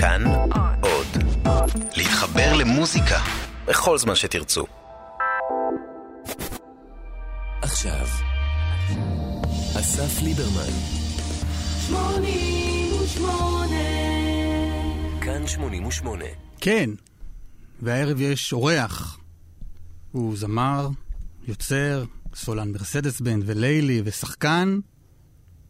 [0.00, 0.24] כאן
[0.80, 1.06] עוד.
[1.96, 3.18] להתחבר למוזיקה
[3.66, 4.66] בכל זמן שתרצו.
[7.62, 8.06] עכשיו,
[9.80, 10.72] אסף ליברמן.
[11.86, 13.74] 88
[15.20, 16.24] כאן 88
[16.60, 16.90] כן,
[17.82, 19.18] והערב יש אורח.
[20.12, 20.88] הוא זמר,
[21.48, 22.04] יוצר,
[22.34, 24.78] סולן מרסדס בנד ולילי ושחקן.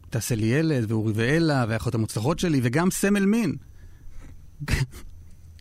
[0.09, 3.55] תעשה לי ילד, ואורי ואלה, והאחות המוצלחות שלי, וגם סמל מין.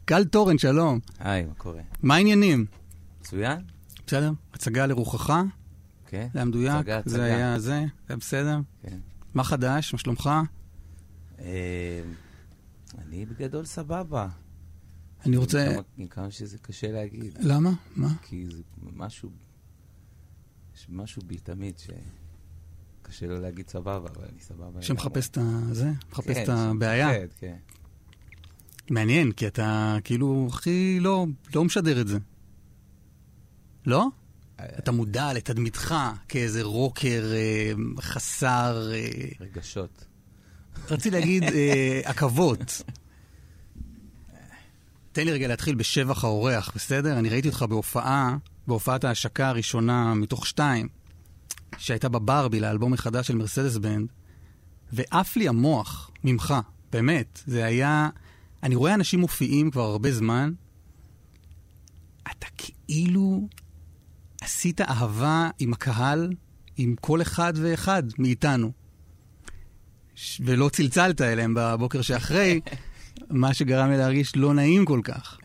[0.07, 0.99] גל תורן, שלום.
[1.19, 1.83] היי, מה קורה?
[2.03, 2.67] מה העניינים?
[3.21, 3.61] מצוין.
[4.07, 4.33] בסדר?
[4.55, 5.33] הצגה לרוחך?
[6.07, 6.29] כן.
[6.33, 6.73] זה היה מדויק?
[6.75, 7.11] הצגה, הצגה.
[7.13, 7.69] זה היה זה?
[7.69, 8.59] זה היה בסדר?
[8.83, 8.99] כן.
[9.35, 9.93] מה חדש?
[9.93, 10.31] מה שלומך?
[11.39, 12.01] אה,
[12.99, 14.29] אני בגדול סבבה.
[15.27, 15.67] אני רוצה...
[15.67, 17.39] עם כמה- עם כמה שזה קשה להגיד.
[17.41, 17.71] למה?
[17.97, 18.09] מה?
[18.23, 18.63] כי זה
[18.97, 19.31] משהו...
[20.77, 24.83] יש משהו בי תמיד שקשה לו להגיד סבבה, אבל אני סבבה.
[24.83, 25.61] שמחפש את ה...
[25.73, 25.91] זה?
[26.13, 27.09] מחפש כן, את הבעיה?
[27.13, 27.57] שמפחד, כן.
[28.91, 32.19] מעניין, כי אתה כאילו הכי לא, לא משדר את זה.
[33.87, 34.07] לא?
[34.79, 35.95] אתה מודע לתדמיתך
[36.29, 40.05] כאיזה רוקר אה, חסר, אה, רגשות.
[40.91, 42.83] רציתי להגיד אה, עכבות.
[45.13, 47.19] תן לי רגע להתחיל בשבח האורח, בסדר?
[47.19, 48.37] אני ראיתי אותך בהופעה,
[48.67, 50.89] בהופעת ההשקה הראשונה מתוך שתיים,
[51.79, 54.09] שהייתה בברבי לאלבום החדש של מרסדס בנד,
[54.93, 56.55] ועף לי המוח ממך,
[56.93, 57.43] באמת.
[57.47, 58.09] זה היה...
[58.63, 60.53] אני רואה אנשים מופיעים כבר הרבה זמן,
[62.31, 63.49] אתה כאילו
[64.41, 66.33] עשית אהבה עם הקהל,
[66.77, 68.73] עם כל אחד ואחד מאיתנו.
[70.15, 72.61] ש- ולא צלצלת אליהם בבוקר שאחרי,
[73.31, 75.39] מה שגרם לי להרגיש לא נעים כל כך.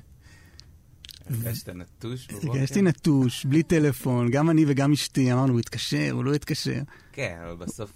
[1.29, 2.47] הרגשת נטוש בבוקר?
[2.57, 6.81] הרגשתי נטוש, בלי טלפון, גם אני וגם אשתי, אמרנו, הוא יתקשר, הוא לא יתקשר.
[7.13, 7.91] כן, אבל בסוף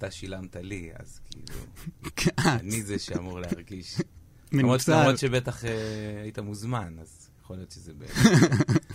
[0.00, 1.60] אתה שילמת לי, אז כאילו,
[2.16, 3.96] כן, אני זה שאמור להרגיש.
[4.52, 4.80] למרות
[5.16, 8.04] שבטח אה, היית מוזמן, אז יכול להיות שזה ב...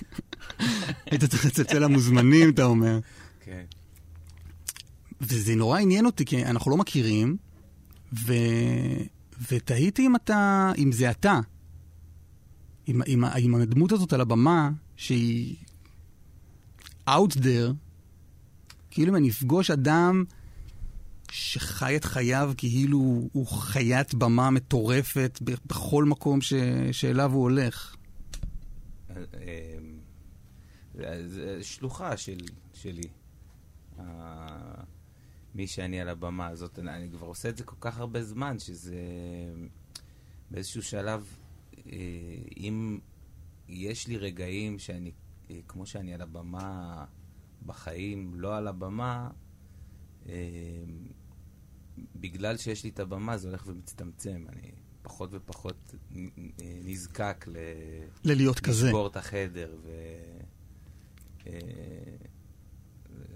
[1.12, 3.00] היית צריך לצלצל למוזמנים, אתה אומר.
[3.40, 3.64] כן.
[5.22, 7.38] וזה נורא עניין אותי, כי אנחנו לא מכירים,
[8.14, 8.34] ו...
[9.52, 11.40] ותהיתי אם אתה, אם זה אתה.
[12.88, 15.56] עם, עם, עם הדמות הזאת על הבמה, שהיא
[17.10, 17.74] out there,
[18.92, 20.24] כאילו אם אני אפגוש אדם
[21.32, 26.54] שחי את חייו כאילו הוא חיית במה מטורפת בכל מקום ש...
[26.92, 27.96] שאליו הוא הולך.
[29.10, 29.78] אה,
[31.00, 32.38] אה, שלוחה של,
[32.74, 33.08] שלי.
[34.00, 34.84] אה,
[35.56, 39.00] מי שאני על הבמה הזאת, אני, כבר עושה את זה כל כך הרבה זמן, שזה
[40.52, 41.38] באיזשהו שלב,
[42.58, 43.00] אם
[43.68, 45.12] יש לי רגעים שאני,
[45.68, 47.06] כמו שאני על הבמה
[47.66, 49.30] בחיים, לא על הבמה,
[52.16, 54.46] בגלל שיש לי את הבמה זה הולך ומצטמצם.
[54.50, 54.72] אני
[55.02, 55.94] פחות ופחות
[56.84, 57.56] נזקק ל...
[58.24, 58.86] ללהיות כזה.
[58.88, 59.92] לשבור את החדר ו...
[61.48, 61.54] אה,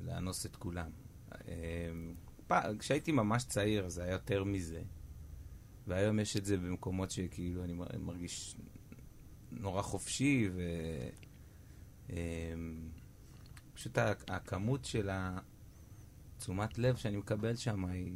[0.06, 0.90] לאנוס את כולם.
[2.48, 4.82] פע- כשהייתי ממש צעיר זה היה יותר מזה.
[5.88, 8.56] והיום יש את זה במקומות שכאילו אני מר- מרגיש
[9.52, 10.62] נורא חופשי ו...
[12.10, 12.54] אה,
[13.74, 15.10] פשוט ה- הכמות של
[16.40, 18.12] התשומת לב שאני מקבל שם היא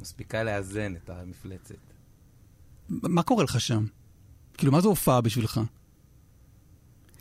[0.00, 1.74] מספיקה לאזן את המפלצת.
[2.88, 3.86] מה קורה לך שם?
[4.58, 5.60] כאילו, מה זו הופעה בשבילך?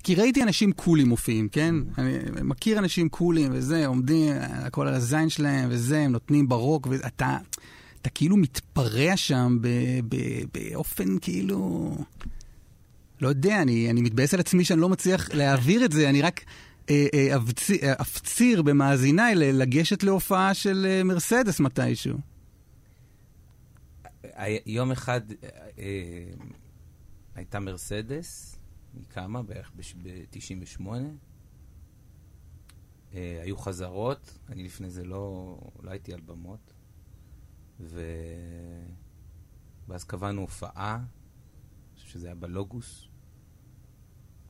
[0.04, 1.76] כי ראיתי אנשים קולים מופיעים, כן?
[1.98, 7.38] אני מכיר אנשים קולים וזה, עומדים, הכל על הזין שלהם וזה, הם נותנים ברוק, ואתה
[8.02, 9.68] אתה כאילו מתפרע שם ב,
[10.10, 10.18] ב,
[10.54, 11.98] באופן כאילו...
[13.22, 16.42] לא יודע, אני, אני מתבאס על עצמי שאני לא מצליח להעביר את זה, אני רק
[16.86, 22.18] אפציר, אה, אפציר במאזיניי לגשת להופעה של אה, מרסדס מתישהו.
[24.66, 26.34] יום אחד אה, אה,
[27.36, 28.60] הייתה מרסדס,
[28.94, 30.86] היא קמה בערך ב-98.
[33.14, 36.74] אה, היו חזרות, אני לפני זה לא, לא הייתי על במות.
[39.88, 41.06] ואז קבענו הופעה, אני
[41.96, 43.08] חושב שזה היה בלוגוס,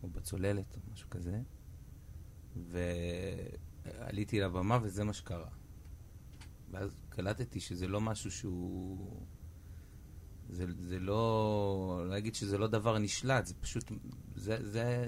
[0.04, 1.42] או בצוללת, או משהו כזה.
[2.56, 5.50] ועליתי לבמה וזה מה שקרה.
[6.72, 9.26] ואז קלטתי שזה לא משהו שהוא...
[10.50, 12.04] זה, זה לא...
[12.10, 13.92] לא אגיד שזה לא דבר נשלט, זה פשוט...
[14.36, 14.58] זה...
[14.70, 15.06] זה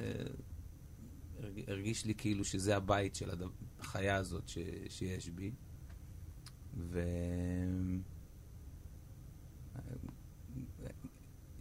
[1.39, 3.29] הרג- הרגיש לי כאילו שזה הבית של
[3.79, 4.57] החיה הזאת ש,
[4.89, 5.51] שיש בי.
[6.77, 6.99] ו...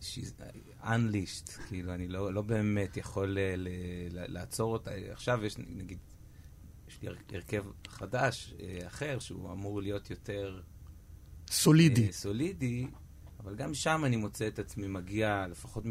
[0.02, 0.42] She's
[0.82, 3.68] unleashed, כאילו, אני לא, לא באמת יכול ל, ל,
[4.10, 4.90] ל, לעצור אותה.
[5.12, 5.98] עכשיו יש, נגיד,
[6.88, 10.60] יש לי הר- הרכב חדש, אה, אחר, שהוא אמור להיות יותר
[11.50, 12.06] סולידי.
[12.06, 12.86] אה, סולידי,
[13.40, 15.84] אבל גם שם אני מוצא את עצמי מגיע, לפחות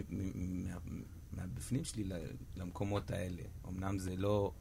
[1.31, 2.03] מהבפנים שלי,
[2.55, 3.41] למקומות האלה.
[3.67, 4.53] אמנם זה לא...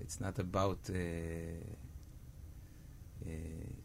[0.00, 0.90] It's not about uh,
[3.22, 3.26] uh,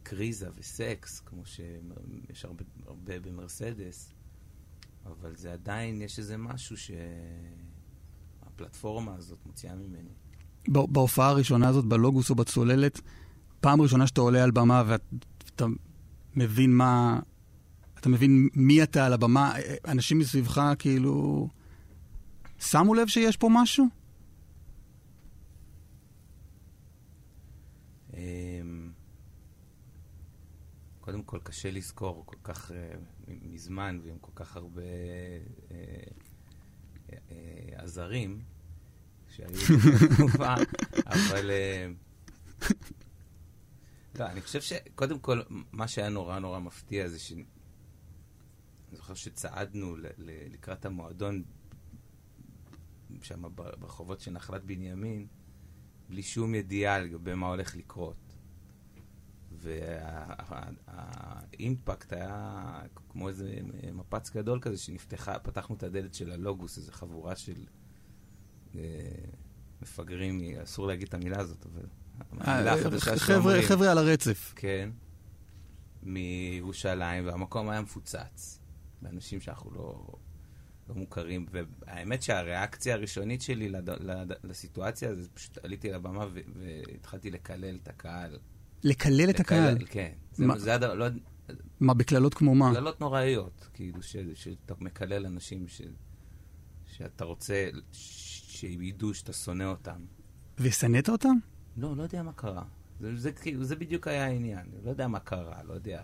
[0.03, 4.13] קריזה וסקס, כמו שיש הרבה, הרבה במרסדס,
[5.21, 6.75] אבל זה עדיין, יש איזה משהו
[8.45, 10.09] שהפלטפורמה הזאת מוציאה ממני.
[10.67, 13.01] בהופעה הראשונה הזאת, בלוגוס או בצוללת,
[13.59, 15.65] פעם ראשונה שאתה עולה על במה ואתה
[16.35, 17.19] מבין מה...
[17.99, 19.53] אתה מבין מי אתה על הבמה,
[19.87, 21.47] אנשים מסביבך כאילו...
[22.59, 23.98] שמו לב שיש פה משהו?
[31.09, 32.73] קודם כל, קשה לזכור כל כך uh,
[33.27, 35.71] מזמן ועם כל כך הרבה uh,
[37.07, 37.13] uh, uh,
[37.73, 38.43] עזרים
[39.29, 40.53] שהיו בתקופה,
[41.13, 41.51] אבל...
[41.51, 42.73] Uh,
[44.19, 45.41] לא, אני חושב שקודם כל,
[45.71, 47.31] מה שהיה נורא נורא מפתיע זה ש...
[47.31, 47.45] אני
[48.97, 49.95] זוכר שצעדנו
[50.51, 51.43] לקראת המועדון
[53.21, 55.27] שם ברחובות של נחלת בנימין,
[56.09, 58.28] בלי שום ידיעה לגבי מה הולך לקרות.
[60.87, 63.59] והאימפקט היה כמו איזה
[63.93, 67.65] מפץ גדול כזה שנפתחה, פתחנו את הדלת של הלוגוס, איזו חבורה של
[68.75, 68.81] אה,
[69.81, 71.85] מפגרים, אסור להגיד את המילה הזאת, אבל
[72.29, 73.61] המילה אה, החדשה שאומרים.
[73.61, 74.53] חבר'ה על הרצף.
[74.55, 74.89] כן,
[76.03, 78.59] מירושלים, והמקום היה מפוצץ,
[79.01, 80.05] באנשים שאנחנו לא...
[80.89, 83.89] לא מוכרים, והאמת שהריאקציה הראשונית שלי לד...
[83.89, 84.31] לד...
[84.43, 86.25] לסיטואציה זה פשוט עליתי לבמה.
[86.55, 88.39] והתחלתי לקלל את הקהל.
[88.83, 89.77] לקלל את הקהל?
[89.85, 90.11] כן.
[90.33, 90.59] זה, מה...
[90.59, 90.83] זה עד...
[90.83, 91.05] לא...
[91.79, 92.71] מה, בקללות כמו מה?
[92.73, 94.15] קללות נוראיות, כאילו, ש...
[94.33, 95.81] שאתה מקלל אנשים ש...
[96.85, 100.05] שאתה רוצה שידעו שאתה שונא אותם.
[100.59, 101.35] ושנאת אותם?
[101.77, 102.63] לא, לא יודע מה קרה.
[102.99, 104.65] זה, זה, זה, זה בדיוק היה העניין.
[104.83, 106.01] לא יודע מה קרה, לא יודע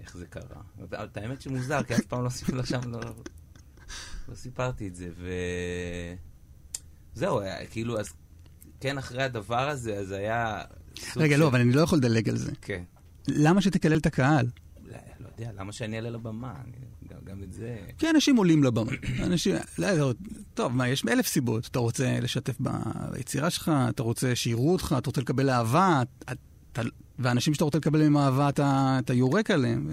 [0.00, 0.62] איך זה קרה.
[1.04, 3.00] את האמת שמוזר, כי אף פעם לא לו שם, לא...
[4.28, 5.30] לא סיפרתי את זה, ו...
[7.14, 8.12] זהו, היה, כאילו, אז
[8.80, 10.64] כן, אחרי הדבר הזה, אז היה...
[11.16, 11.40] רגע, לא, של...
[11.40, 12.52] לא, אבל אני לא יכול לדלג על זה.
[12.60, 12.82] כן.
[13.28, 14.46] למה שתקלל את הקהל?
[14.84, 16.54] לא, לא יודע, למה שאני אעלה לבמה?
[17.08, 17.78] גם, גם את זה...
[17.98, 18.92] כי אנשים עולים לבמה.
[19.26, 19.54] אנשים...
[19.78, 20.12] לא, לא,
[20.54, 21.66] טוב, מה, יש אלף סיבות.
[21.66, 22.56] אתה רוצה לשתף
[23.12, 26.02] ביצירה שלך, אתה רוצה שיראו אותך, אתה רוצה לקבל אהבה,
[26.72, 26.82] אתה...
[27.18, 29.86] ואנשים שאתה רוצה לקבל מהם אהבה, אתה, אתה יורק עליהם.
[29.88, 29.92] ו...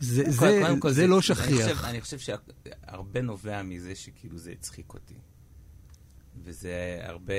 [0.00, 1.48] זה, זה, כל, זה, זה לא שכיח.
[1.48, 5.14] אני חושב, אני חושב שהרבה נובע מזה שכאילו זה הצחיק אותי.
[6.44, 7.34] וזה הרבה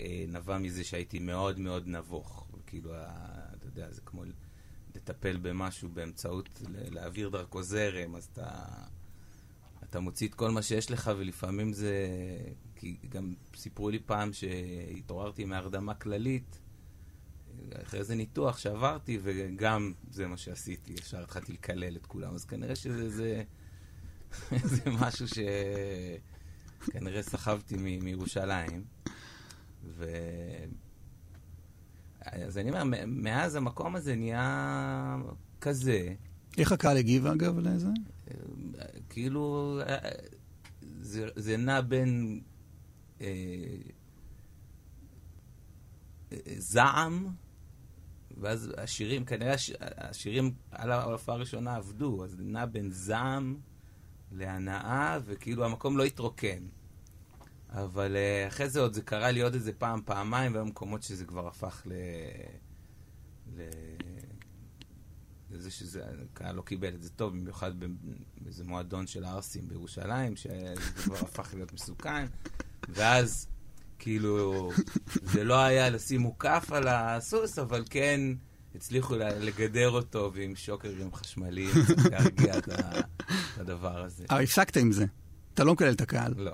[0.00, 2.46] אה, נבע מזה שהייתי מאוד מאוד נבוך.
[2.66, 4.24] כאילו, אתה יודע, זה כמו
[4.94, 8.48] לטפל במשהו באמצעות, להעביר דרכו זרם, אז אתה,
[9.84, 12.06] אתה מוציא את כל מה שיש לך, ולפעמים זה...
[12.76, 16.60] כי גם סיפרו לי פעם שהתעוררתי מהרדמה כללית,
[17.82, 22.76] אחרי איזה ניתוח שעברתי, וגם זה מה שעשיתי, ישר התחלתי לקלל את כולם, אז כנראה
[22.76, 23.42] שזה זה,
[24.74, 25.26] זה משהו
[26.86, 28.84] שכנראה סחבתי מ- מירושלים.
[29.84, 30.06] ו...
[32.20, 35.16] אז אני אומר, מאז המקום הזה נהיה
[35.60, 36.14] כזה.
[36.58, 37.88] איך הקהל הגיב, אגב, לזה?
[39.08, 39.80] כאילו,
[41.00, 42.40] זה, זה נע בין
[43.20, 43.26] אה,
[46.32, 47.26] אה זעם
[48.40, 53.56] ואז השירים, כנראה השירים על ההופעה הראשונה עבדו, אז זה נע בין זעם
[54.32, 56.62] להנאה, וכאילו המקום לא התרוקן.
[57.70, 61.24] אבל uh, אחרי זה עוד זה קרה לי עוד איזה פעם, פעמיים, והיו מקומות שזה
[61.24, 61.92] כבר הפך ל...
[63.56, 63.60] ל...
[65.50, 67.72] לזה שזה, הקהל לא קיבל את זה טוב, במיוחד
[68.40, 72.26] באיזה מועדון של הערסים בירושלים, שזה כבר הפך להיות מסוכן,
[72.88, 73.48] ואז
[73.98, 74.70] כאילו,
[75.32, 78.20] זה לא היה לשים מוקף על הסוס, אבל כן
[78.74, 81.70] הצליחו לגדר אותו ועם שוקרים חשמליים,
[82.10, 82.68] להרגיע את
[83.56, 84.24] הדבר הזה.
[84.30, 85.04] אבל הפסקת עם זה.
[85.54, 86.34] אתה לא מקלל את הקהל.
[86.36, 86.52] לא.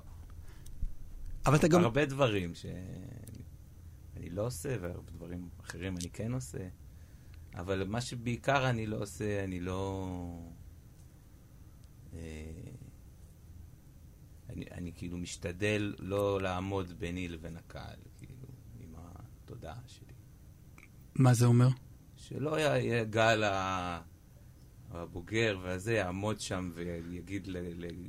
[1.46, 1.80] אבל אתה גם...
[1.80, 6.68] הרבה דברים שאני לא עושה, והרבה דברים אחרים אני כן עושה.
[7.54, 10.10] אבל מה שבעיקר אני לא עושה, אני לא...
[12.14, 12.18] אה,
[14.48, 18.46] אני, אני כאילו משתדל לא לעמוד ביני לבין הקהל, כאילו,
[18.80, 20.12] עם התודעה שלי.
[21.14, 21.68] מה זה אומר?
[22.28, 23.42] שלא יהיה גל
[24.90, 27.48] הבוגר והזה יעמוד שם ויגיד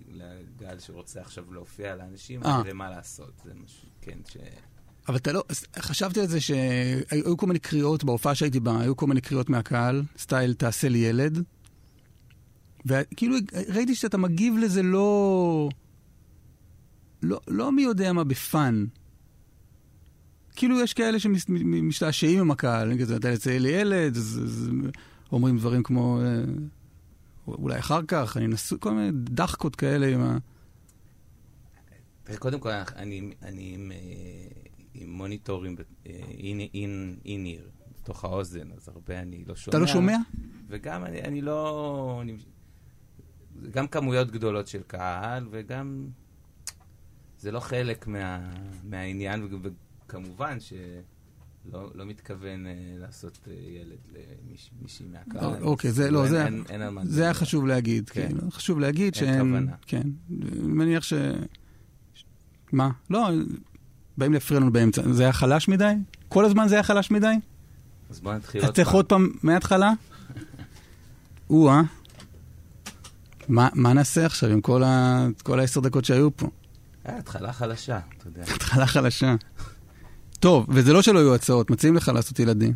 [0.09, 4.37] לגל שרוצה עכשיו להופיע לאנשים, זה מה לעשות, זה משהו, כן, ש...
[5.07, 5.43] אבל אתה לא,
[5.79, 10.03] חשבתי על זה שהיו כל מיני קריאות, בהופעה שהייתי בה, היו כל מיני קריאות מהקהל,
[10.17, 11.43] סטייל תעשה לי ילד.
[12.85, 13.35] וכאילו
[13.73, 15.69] ראיתי שאתה מגיב לזה לא...
[17.23, 18.85] לא, לא מי יודע מה בפאן.
[20.57, 24.69] כאילו יש כאלה שמשתעשעים עם הקהל, כזה, אתה יוצא לי ילד, אז, אז,
[25.31, 26.43] אומרים דברים כמו, אה,
[27.47, 30.37] אולי אחר כך, אני נשוי, כל מיני דחקות כאלה עם ה...
[32.39, 33.97] קודם כל, אני, אני עם, אה,
[34.93, 37.69] עם מוניטורים אין-איר,
[38.01, 39.69] בתוך האוזן, אז הרבה אני לא שומע.
[39.69, 40.17] אתה לא שומע?
[40.67, 42.19] וגם אני, אני לא...
[42.21, 42.37] אני,
[43.71, 46.07] גם כמויות גדולות של קהל, וגם...
[47.39, 48.39] זה לא חלק מה,
[48.83, 49.47] מהעניין,
[50.07, 52.69] וכמובן שלא לא מתכוון uh,
[53.01, 53.97] לעשות uh, ילד
[54.81, 55.63] למישהי מהקהל.
[55.63, 58.09] אוקיי, זה לא, זה, אין, אין, אין זה היה חשוב להגיד.
[58.09, 58.27] כן.
[58.27, 59.13] כאילו, חשוב להגיד.
[59.21, 59.71] אין כוונה.
[59.85, 60.03] כן,
[60.59, 61.13] מניח ש...
[62.71, 62.89] מה?
[63.09, 63.29] לא,
[64.17, 65.01] באים להפריע לנו באמצע.
[65.11, 65.93] זה היה חלש מדי?
[66.29, 67.33] כל הזמן זה היה חלש מדי?
[68.09, 68.69] אז בוא נתחיל עוד פעם.
[68.69, 69.91] אתה צריך עוד פעם מההתחלה?
[71.49, 71.81] או-אה.
[73.49, 74.61] מה, מה נעשה עכשיו עם.
[74.61, 76.47] כל העשר דקות שהיו פה?
[77.05, 78.43] אה, התחלה חלשה, אתה יודע.
[78.55, 79.35] התחלה חלשה.
[80.39, 82.73] טוב, וזה לא שלא יהיו הצעות, מציעים לך לעשות ילדים.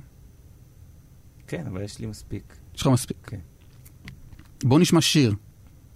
[1.48, 2.56] כן, אבל יש לי מספיק.
[2.75, 3.18] יש לך מספיק.
[3.27, 3.39] כן.
[4.63, 5.36] בוא נשמע שיר.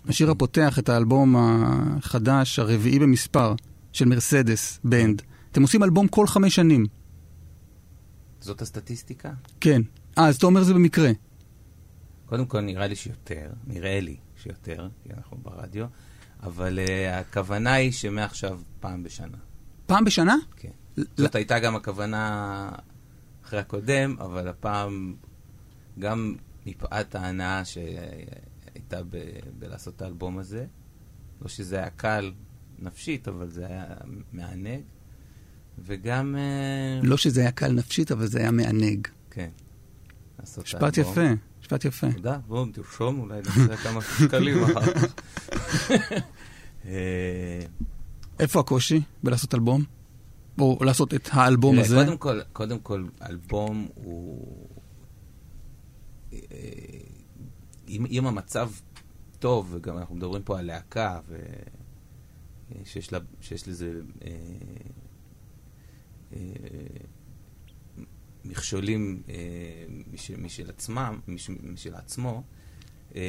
[0.07, 3.53] השיר הפותח את האלבום החדש, הרביעי במספר,
[3.91, 5.21] של מרסדס, בנד.
[5.51, 6.85] אתם עושים אלבום כל חמש שנים.
[8.39, 9.31] זאת הסטטיסטיקה?
[9.61, 9.81] כן.
[10.17, 11.11] אה, אז אתה אומר זה במקרה.
[12.25, 15.85] קודם כל, נראה לי שיותר, נראה לי שיותר, כי אנחנו ברדיו,
[16.43, 19.37] אבל uh, הכוונה היא שמעכשיו פעם בשנה.
[19.85, 20.35] פעם בשנה?
[20.55, 20.69] כן.
[21.17, 22.69] זאת הייתה גם הכוונה
[23.45, 25.15] אחרי הקודם, אבל הפעם,
[25.99, 26.35] גם
[26.65, 30.65] מפאת ההנאה שהייתה ב- בלעשות את האלבום הזה,
[31.41, 32.31] לא שזה היה קל
[32.79, 33.85] נפשית, אבל זה היה
[34.31, 34.81] מענג,
[35.79, 36.35] וגם...
[36.35, 37.05] Uh...
[37.05, 39.07] לא שזה היה קל נפשית, אבל זה היה מענג.
[39.31, 39.49] כן.
[40.57, 41.29] משפט יפה.
[41.61, 42.11] משפט יפה.
[42.11, 45.13] תודה, בואו תרשום, אולי נעשה כמה שקלים אחר כך.
[46.85, 47.61] אה,
[48.39, 49.83] איפה הקושי בלעשות אלבום?
[50.59, 51.95] או לעשות את האלבום הזה?
[51.95, 54.67] קודם כל, קודם כל, אלבום הוא...
[56.33, 56.39] אה,
[57.87, 58.69] אם, אם המצב
[59.39, 61.19] טוב, וגם אנחנו מדברים פה על להקה,
[62.81, 63.19] ושיש לה,
[63.67, 63.91] לזה
[64.25, 64.31] אה,
[66.33, 66.39] אה,
[68.45, 69.35] מכשולים אה,
[70.13, 72.43] משל, משל עצמם, משל, משל עצמו,
[73.15, 73.21] אה,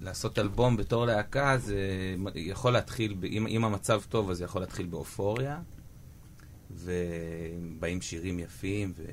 [0.00, 4.86] לעשות אלבום בתור להקה זה יכול להתחיל, אם, אם המצב טוב אז זה יכול להתחיל
[4.86, 5.60] באופוריה,
[6.70, 9.04] ובאים שירים יפים, ו,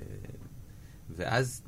[1.09, 1.63] ואז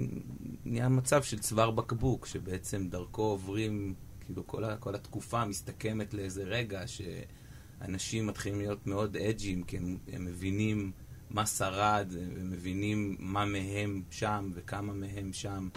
[0.66, 6.44] נהיה מצב של צוואר בקבוק, שבעצם דרכו עוברים, כאילו כל, ה, כל התקופה מסתכמת לאיזה
[6.44, 10.92] רגע שאנשים מתחילים להיות מאוד אג'ים, כי הם, הם מבינים
[11.30, 15.70] מה שרד, הם מבינים מה מהם שם וכמה מהם שם,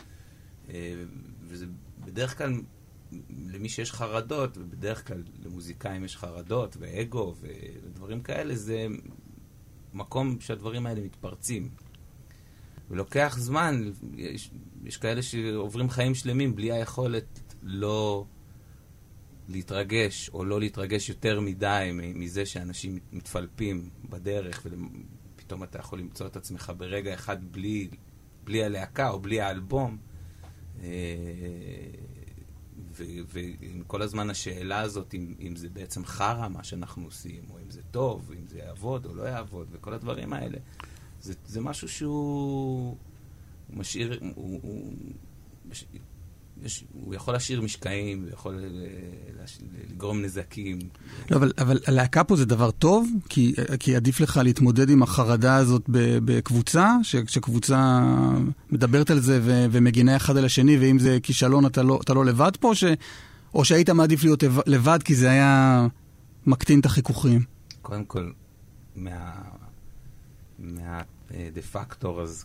[0.68, 0.94] אה,
[1.46, 1.66] וזה
[2.00, 2.60] בדרך כלל
[3.30, 8.86] למי שיש חרדות, ובדרך כלל למוזיקאים יש חרדות ואגו ודברים כאלה, זה
[9.94, 11.68] מקום שהדברים האלה מתפרצים.
[12.90, 14.50] ולוקח זמן, יש,
[14.85, 18.25] יש כאלה שעוברים חיים שלמים בלי היכולת לא
[19.49, 24.66] להתרגש, או לא להתרגש יותר מדי מזה שאנשים מתפלפים בדרך,
[25.35, 27.88] ופתאום אתה יכול למצוא את עצמך ברגע אחד בלי,
[28.44, 29.99] בלי הלהקה או בלי האלבום.
[33.00, 33.06] אה,
[33.80, 37.80] וכל הזמן השאלה הזאת, אם, אם זה בעצם חרא מה שאנחנו עושים, או אם זה
[37.90, 40.58] טוב, אם זה יעבוד או לא יעבוד, וכל הדברים האלה,
[41.20, 42.96] זה, זה משהו שהוא
[43.70, 44.92] משאיר, הוא, הוא,
[46.64, 48.64] יש, הוא יכול להשאיר משקעים, הוא יכול
[49.90, 50.78] לגרום נזקים.
[51.30, 55.56] לא, אבל, אבל הלהקה פה זה דבר טוב, כי, כי עדיף לך להתמודד עם החרדה
[55.56, 55.82] הזאת
[56.24, 58.00] בקבוצה, שקבוצה
[58.70, 62.24] מדברת על זה ו, ומגינה אחד על השני, ואם זה כישלון אתה לא, אתה לא
[62.24, 62.84] לבד פה, ש,
[63.54, 65.86] או שהיית מעדיף להיות לבד כי זה היה
[66.46, 67.42] מקטין את החיכוכים?
[67.82, 68.30] קודם כל,
[68.96, 69.32] מה...
[70.58, 71.00] מה...
[71.52, 72.44] דה פקטור, אז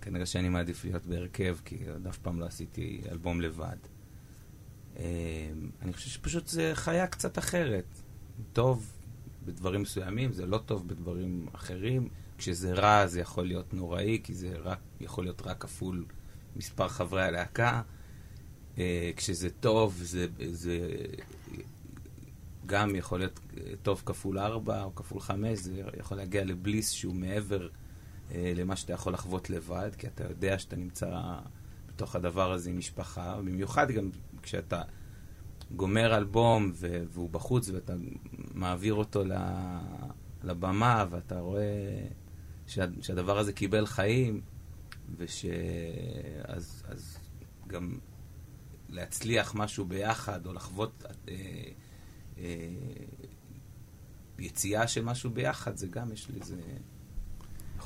[0.00, 3.76] כנראה שאני מעדיף להיות בהרכב, כי עוד אף פעם לא עשיתי אלבום לבד.
[5.82, 8.02] אני חושב שפשוט זה חיה קצת אחרת.
[8.52, 8.92] טוב
[9.44, 12.08] בדברים מסוימים, זה לא טוב בדברים אחרים.
[12.38, 16.04] כשזה רע זה יכול להיות נוראי, כי זה רק, יכול להיות רק כפול
[16.56, 17.82] מספר חברי הלהקה.
[19.16, 20.88] כשזה טוב, זה, זה
[22.66, 23.40] גם יכול להיות
[23.82, 27.68] טוב כפול ארבע או כפול חמש, זה יכול להגיע לבליס שהוא מעבר
[28.34, 31.20] למה שאתה יכול לחוות לבד, כי אתה יודע שאתה נמצא
[31.88, 34.10] בתוך הדבר הזה עם משפחה, במיוחד גם
[34.42, 34.82] כשאתה
[35.76, 36.72] גומר אלבום
[37.12, 37.94] והוא בחוץ ואתה
[38.54, 39.22] מעביר אותו
[40.44, 42.06] לבמה ואתה רואה
[42.66, 44.40] שה, שהדבר הזה קיבל חיים,
[45.16, 45.46] וש...
[46.44, 47.18] אז, אז
[47.66, 47.98] גם
[48.88, 51.34] להצליח משהו ביחד, או לחוות אה,
[52.38, 52.44] אה,
[54.38, 56.60] יציאה של משהו ביחד, זה גם יש לזה...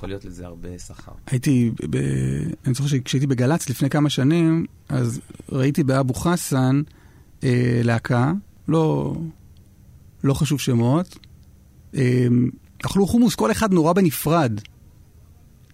[0.00, 1.12] יכול להיות לזה הרבה שכר.
[1.26, 1.97] הייתי, ב...
[2.66, 5.21] אני זוכר שכשהייתי בגל"צ לפני כמה שנים, אז
[5.52, 6.83] ראיתי באבו חסן
[7.45, 8.33] אה, להקה,
[8.69, 9.14] לא,
[10.25, 11.19] לא חשוב שמות,
[11.95, 12.26] אה,
[12.87, 14.61] אכלו חומוס, כל אחד נורא בנפרד.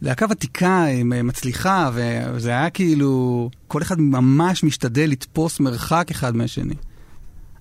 [0.02, 6.74] להקה ותיקה, מצליחה, וזה היה כאילו, כל אחד ממש משתדל לתפוס מרחק אחד מהשני.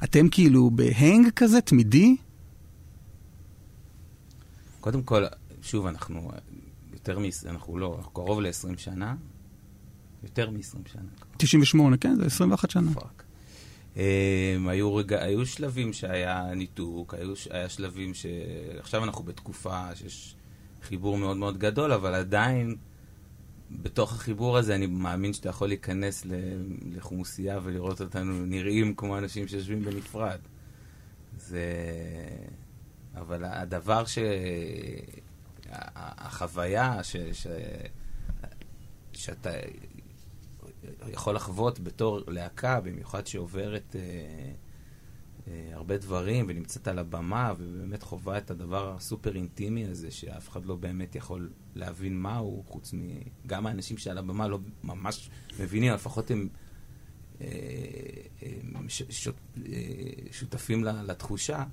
[0.03, 2.15] אתם כאילו ב hang כזה, תמידי?
[4.81, 5.24] קודם כל,
[5.65, 6.31] שוב, אנחנו
[6.93, 7.24] יותר מ...
[7.45, 9.15] אנחנו לא, אנחנו קרוב ל-20 שנה.
[10.24, 11.10] יותר מ-20 שנה.
[11.38, 12.93] 98, כן, זה 21 שנה.
[12.93, 13.24] fuck.
[13.93, 13.98] Um,
[14.67, 18.25] היו, רגע, היו שלבים שהיה ניתוק, היו, היה שלבים ש...
[18.79, 20.36] עכשיו אנחנו בתקופה שיש
[20.84, 22.75] חיבור מאוד מאוד גדול, אבל עדיין
[23.72, 26.25] בתוך החיבור הזה אני מאמין שאתה יכול להיכנס
[26.95, 30.39] לחומוסייה ולראות אותנו נראים כמו אנשים שיושבים בנפרד.
[31.38, 31.63] זה...
[33.15, 34.17] אבל הדבר ש...
[35.69, 37.15] החוויה ש...
[37.17, 37.48] ש...
[39.13, 39.50] שאתה
[41.07, 43.95] יכול לחוות בתור להקה, במיוחד שעוברת...
[43.95, 44.51] אה,
[45.48, 50.65] אה, הרבה דברים, ונמצאת על הבמה, ובאמת חווה את הדבר הסופר אינטימי הזה, שאף אחד
[50.65, 53.00] לא באמת יכול להבין מהו, חוץ מ...
[53.48, 55.29] גם האנשים שעל הבמה לא ממש
[55.60, 56.38] מבינים, לפחות אה,
[58.75, 59.34] הם ש, ש, אה,
[60.31, 61.63] שותפים לתחושה.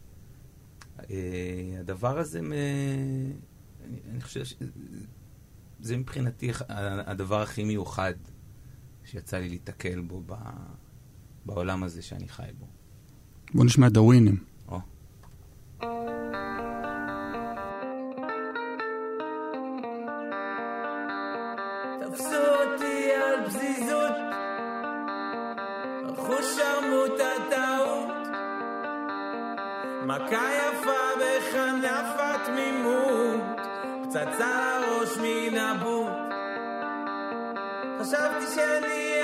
[1.78, 2.40] הדבר הזה,
[3.84, 6.50] אני, אני חושב שזה מבחינתי
[7.06, 8.14] הדבר הכי מיוחד
[9.04, 10.22] שיצא לי להתקל בו
[11.46, 12.66] בעולם הזה שאני חי בו.
[13.54, 14.52] בוא נשמע את הווינים.
[30.06, 33.66] מכה יפה בכנף התמימות,
[34.12, 36.12] פצצה לראש מן הבוט.
[38.00, 39.22] חשבתי שאני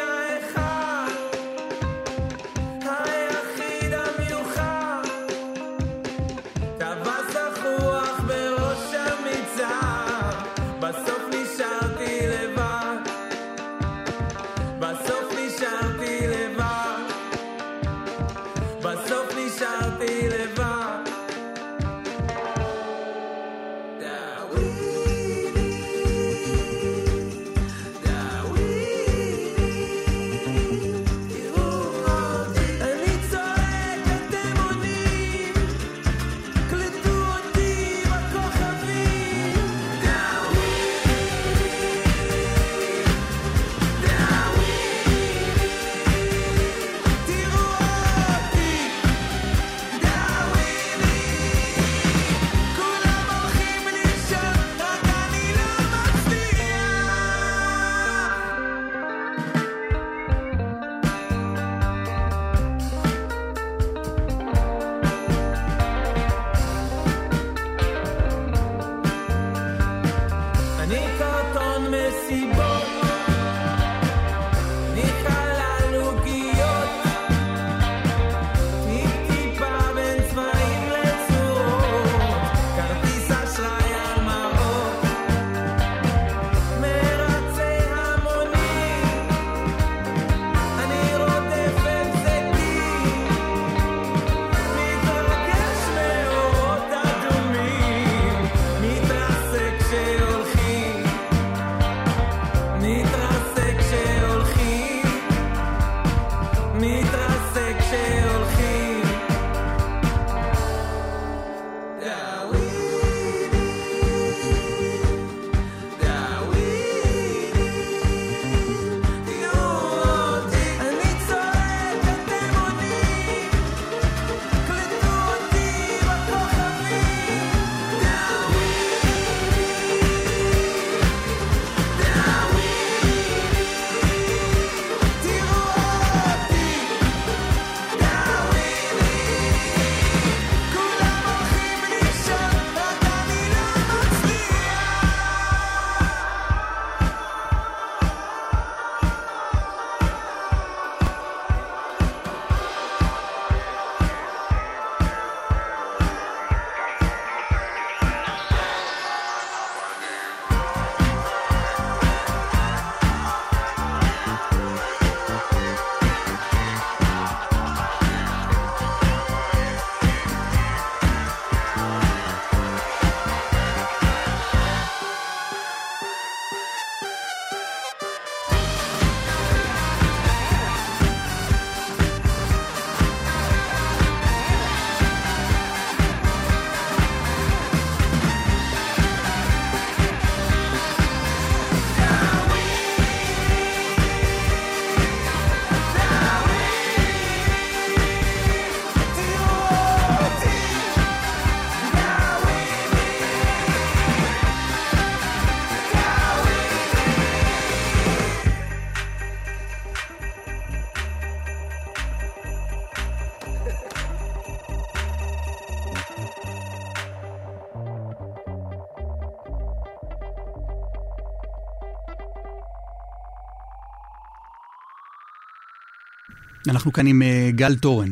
[226.70, 228.10] אנחנו כאן עם אה, גל תורן.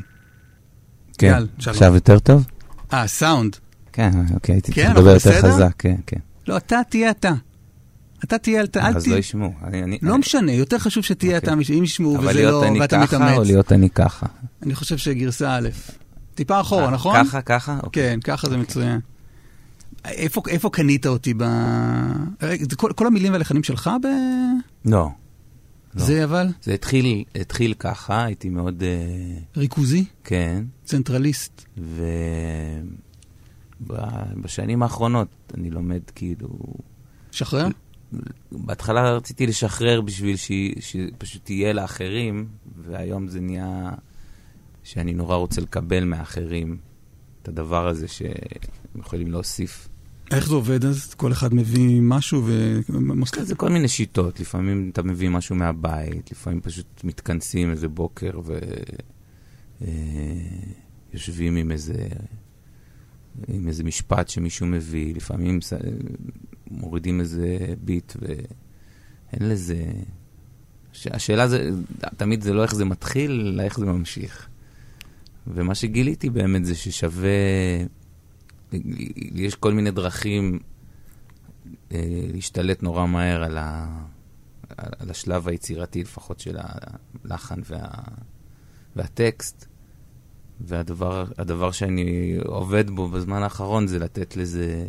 [1.19, 1.75] כן, גל, שלום.
[1.75, 2.47] עכשיו יותר טוב?
[2.93, 3.57] אה, סאונד.
[3.93, 5.43] כן, אוקיי, הייתי כן, צריך לדבר יותר?
[5.43, 6.19] חזק, כן, כן.
[6.49, 7.33] לא, אתה תהיה אתה.
[8.25, 9.15] אתה תהיה אל אז תהיה...
[9.15, 9.53] לא ישמעו.
[9.65, 11.53] אני- אני- לא משנה, יותר חשוב שתהיה אוקיי.
[11.53, 13.47] אתה, אם ישמעו אבל וזה להיות לא, אני ואתה ככה או מתאמץ.
[13.47, 14.27] להיות אני ככה?
[14.63, 15.69] אני חושב שגרסה א'.
[16.35, 17.25] טיפה אחורה, אה, נכון?
[17.25, 17.79] ככה, ככה?
[17.83, 18.03] אוקיי.
[18.15, 19.01] כן, ככה זה מצוין.
[20.05, 20.43] איפה,
[20.73, 21.43] קנית אותי ב...
[22.77, 24.07] כל, כל המילים והלחנים שלך ב...
[24.85, 25.09] לא.
[25.97, 26.05] לא.
[26.05, 31.65] זה אבל זה התחיל, התחיל ככה, הייתי מאוד, אה, ריכוזי, כן, צנטרליסט.
[33.81, 36.49] ובשנים האחרונות אני לומד כאילו,
[37.31, 37.67] שחרר?
[38.53, 43.91] בהתחלה רציתי לשחרר בשביל ש- שפשוט תהיה לאחרים, והיום זה נהיה
[44.83, 46.77] שאני נורא רוצה לקבל מאחרים
[47.43, 49.89] את הדבר הזה שהם יכולים להוסיף.
[50.31, 51.15] איך זה עובד אז?
[51.15, 52.81] כל אחד מביא משהו ו...
[53.43, 58.41] זה כל מיני שיטות, לפעמים אתה מביא משהו מהבית, לפעמים פשוט מתכנסים איזה בוקר
[61.13, 62.07] ויושבים עם איזה,
[63.49, 65.59] עם איזה משפט שמישהו מביא, לפעמים
[66.71, 69.85] מורידים איזה ביט ואין לזה...
[70.93, 71.71] הש- השאלה זה,
[72.17, 74.49] תמיד זה לא איך זה מתחיל, אלא איך זה ממשיך.
[75.47, 77.29] ומה שגיליתי באמת זה ששווה,
[79.35, 80.59] יש כל מיני דרכים
[81.93, 83.99] אה, להשתלט נורא מהר על, ה,
[84.77, 86.57] על, השלב היצירתי, לפחות של
[87.25, 87.89] הלחן וה,
[88.97, 89.67] והטקסט.
[90.61, 94.85] והדבר הדבר שאני עובד בו בזמן האחרון זה לתת לזה,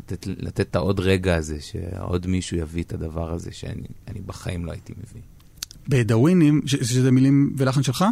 [0.00, 4.64] לתת, לתת את העוד רגע הזה, שעוד מישהו יביא את הדבר הזה שאני אני בחיים
[4.64, 5.22] לא הייתי מביא.
[5.88, 8.04] בדאווינים, שזה מילים ולחן שלך?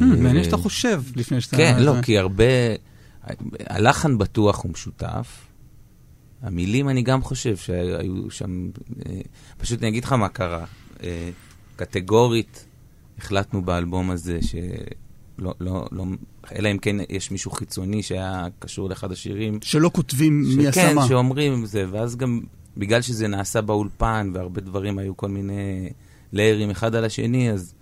[0.00, 1.56] Hmm, מעניין שאתה חושב לפני שאתה...
[1.56, 2.44] כן, לא, זה- כי הרבה...
[3.66, 5.46] הלחן בטוח הוא משותף.
[6.42, 8.70] המילים, אני גם חושב שהיו שם...
[9.06, 9.20] אה,
[9.58, 10.64] פשוט אני אגיד לך מה קרה.
[11.02, 11.30] אה,
[11.76, 12.66] קטגורית
[13.18, 16.04] החלטנו באלבום הזה שלא, לא, לא,
[16.56, 19.58] אלא אם כן יש מישהו חיצוני שהיה קשור לאחד השירים.
[19.62, 21.08] שלא כותבים מי עשה שכן, מה.
[21.08, 22.40] שאומרים זה, ואז גם
[22.76, 25.90] בגלל שזה נעשה באולפן והרבה דברים היו כל מיני
[26.32, 27.74] ליירים אחד על השני, אז,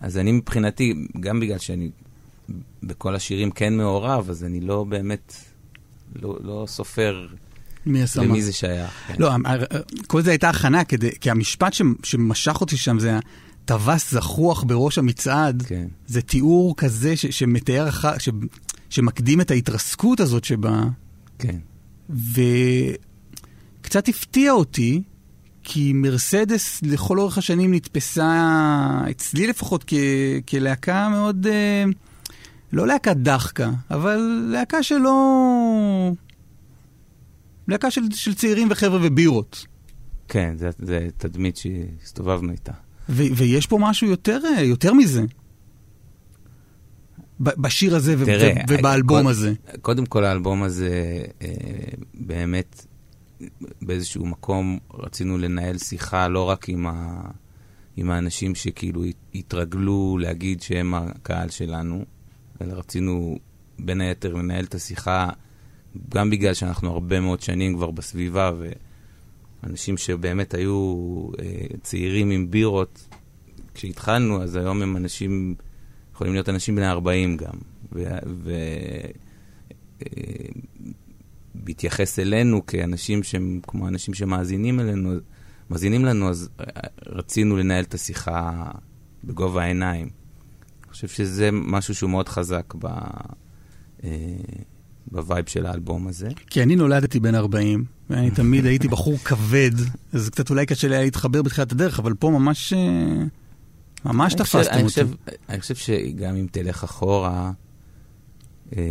[0.00, 1.90] אז אני מבחינתי, גם בגלל שאני
[2.82, 5.34] בכל השירים כן מעורב, אז אני לא באמת,
[6.22, 7.26] לא, לא סופר
[7.86, 8.26] מי עשה מה.
[8.26, 8.90] למי זה שייך.
[9.08, 9.14] כן.
[9.18, 9.46] לא, המ-
[10.06, 13.18] כל זה הייתה הכנה, כדי, כי המשפט ש, שמשך אותי שם זה
[13.64, 15.62] הטווס זחוח בראש המצעד.
[15.66, 15.86] כן.
[16.06, 18.28] זה תיאור כזה ש, שמתאר, ש,
[18.90, 20.84] שמקדים את ההתרסקות הזאת שבה,
[21.38, 21.58] כן.
[23.80, 25.02] וקצת הפתיע אותי,
[25.64, 28.48] כי מרסדס לכל אורך השנים נתפסה,
[29.10, 29.94] אצלי לפחות, כ,
[30.48, 31.84] כלהקה מאוד, אה,
[32.72, 34.16] לא להקת דחקה, אבל
[34.52, 35.12] להקה שלא...
[37.68, 39.66] להקה של, של צעירים וחבר'ה ובירות.
[40.28, 42.72] כן, זה, זה תדמית שהסתובבנו איתה.
[43.08, 45.22] ו- ויש פה משהו יותר, אה, יותר מזה.
[47.40, 49.52] בשיר הזה ו- תראה, ו- ובאלבום קוד- הזה.
[49.82, 50.90] קודם כל, האלבום הזה,
[51.42, 51.48] אה,
[52.14, 52.86] באמת,
[53.82, 57.22] באיזשהו מקום רצינו לנהל שיחה לא רק עם, ה,
[57.96, 62.04] עם האנשים שכאילו הת- התרגלו להגיד שהם הקהל שלנו,
[62.60, 63.38] אלא רצינו
[63.78, 65.28] בין היתר לנהל את השיחה
[66.08, 68.52] גם בגלל שאנחנו הרבה מאוד שנים כבר בסביבה,
[69.62, 73.08] ואנשים שבאמת היו אה, צעירים עם בירות,
[73.74, 75.54] כשהתחלנו, אז היום הם אנשים,
[76.14, 77.54] יכולים להיות אנשים בני 40 גם.
[77.92, 78.04] ו...
[78.26, 78.52] ו
[80.02, 80.06] אה,
[81.54, 85.12] בהתייחס אלינו כאנשים שהם כמו אנשים שמאזינים אלינו,
[85.70, 86.66] מאזינים לנו, אז אה,
[87.06, 88.70] רצינו לנהל את השיחה
[89.24, 90.08] בגובה העיניים.
[90.82, 92.86] אני חושב שזה משהו שהוא מאוד חזק ב...
[94.04, 94.10] אה,
[95.12, 96.28] ב vibe של האלבום הזה.
[96.50, 99.70] כי אני נולדתי בן 40, ואני תמיד הייתי בחור כבד,
[100.12, 103.24] אז קצת אולי קשה לי להתחבר בתחילת הדרך, אבל פה ממש, אה,
[104.04, 104.84] ממש תפסתם אני אותי.
[104.84, 105.08] חושב,
[105.48, 107.52] אני חושב שגם אם תלך אחורה,
[108.76, 108.82] אה,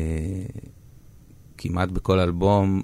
[1.63, 2.81] כמעט בכל אלבום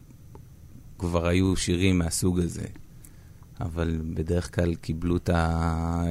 [0.97, 2.65] כבר היו שירים מהסוג הזה.
[3.61, 6.03] אבל בדרך כלל קיבלו את ה...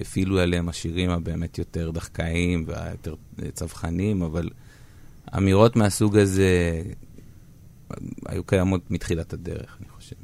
[0.00, 3.14] הפעילו עליהם השירים הבאמת יותר דחקאיים והיותר
[3.52, 4.48] צווחניים, אבל
[5.36, 6.82] אמירות מהסוג הזה
[8.26, 10.16] היו קיימות מתחילת הדרך, אני חושב.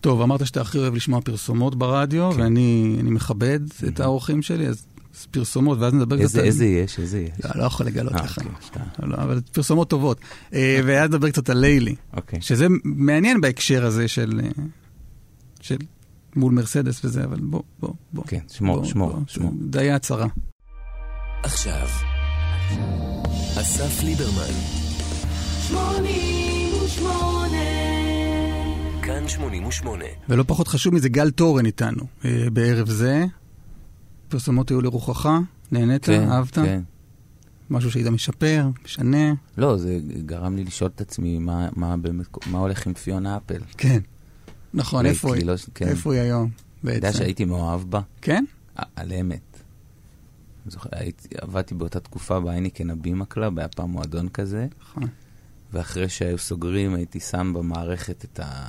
[0.00, 2.40] טוב, אמרת שאתה הכי אוהב לשמוע פרסומות ברדיו, כן.
[2.40, 4.86] ואני אני מכבד את האורחים שלי, אז
[5.30, 6.46] פרסומות, ואז נדבר קצת איזה, על...
[6.46, 6.98] איזה יש?
[6.98, 7.30] איזה יש?
[7.44, 8.38] לא, לא יכול לגלות אה, לך.
[8.38, 10.20] אוקיי, שאתה- לא, אבל פרסומות טובות.
[10.54, 12.40] אה, ואז נדבר קצת על לילי, אוקיי.
[12.40, 14.40] שזה מעניין בהקשר הזה של...
[14.44, 14.50] אה,
[15.60, 15.76] של
[16.36, 18.24] מול מרסדס וזה, אבל בוא, בוא, בוא.
[18.26, 19.52] כן, שמור, בוא, שמור, בוא, שמור.
[19.60, 20.26] די הצהרה.
[21.42, 21.86] עכשיו,
[23.60, 24.54] אסף ליברמן,
[25.68, 27.56] שמונים ושמונה
[29.02, 33.24] כאן 88, ולא פחות חשוב מזה, גל תורן איתנו אה, בערב זה.
[34.32, 35.28] הפרסומות היו לרוחך?
[35.72, 36.04] נהנית?
[36.04, 36.54] כן, אהבת?
[36.54, 36.82] כן.
[37.70, 38.68] משהו שהיית משפר?
[38.84, 39.32] משנה?
[39.58, 43.60] לא, זה גרם לי לשאול את עצמי מה, מה באמת, מה הולך עם פיונה אפל.
[43.78, 43.98] כן.
[44.74, 45.46] נכון, איפה היא?
[45.46, 45.88] לא, כן.
[45.88, 47.18] איפה היא היום אתה יודע בעצם?
[47.18, 48.00] שהייתי מאוהב בה?
[48.22, 48.44] כן?
[48.96, 49.62] על אמת.
[50.66, 55.02] זוכר, הייתי, עבדתי באותה תקופה ב Heineken הבימה club, היה פעם מועדון כזה, נכון.
[55.72, 58.62] ואחרי שהיו סוגרים הייתי שם במערכת את, ה,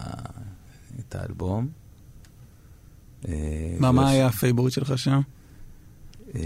[1.00, 1.68] את האלבום.
[3.28, 5.22] אה, מה, מה היה ה favorite שלך שם?
[6.36, 6.42] אה,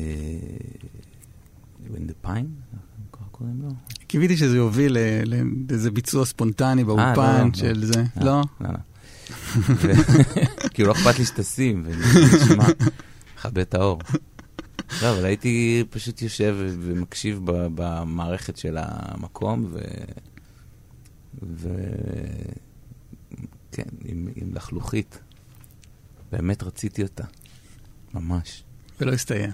[1.86, 2.77] In the Pines?
[3.12, 3.69] ככה קוראים לו?
[4.08, 4.97] קיוויתי שזה יוביל
[5.69, 7.86] לאיזה ביצוע ספונטני באולפן לא, של לא.
[7.86, 8.00] זה.
[8.17, 8.41] אה, לא?
[8.62, 8.78] לא, לא.
[9.69, 9.91] ו-
[10.73, 12.65] כאילו, לא אכפת לי שתשים, ונשמע,
[13.36, 14.02] מכבה את האור.
[15.02, 19.80] לא, אבל הייתי פשוט יושב ומקשיב במערכת של המקום, ו...
[21.43, 21.69] ו...
[23.71, 25.19] כן, עם, עם לחלוכית.
[26.32, 27.23] באמת רציתי אותה.
[28.13, 28.63] ממש.
[29.02, 29.52] ולא הסתייע.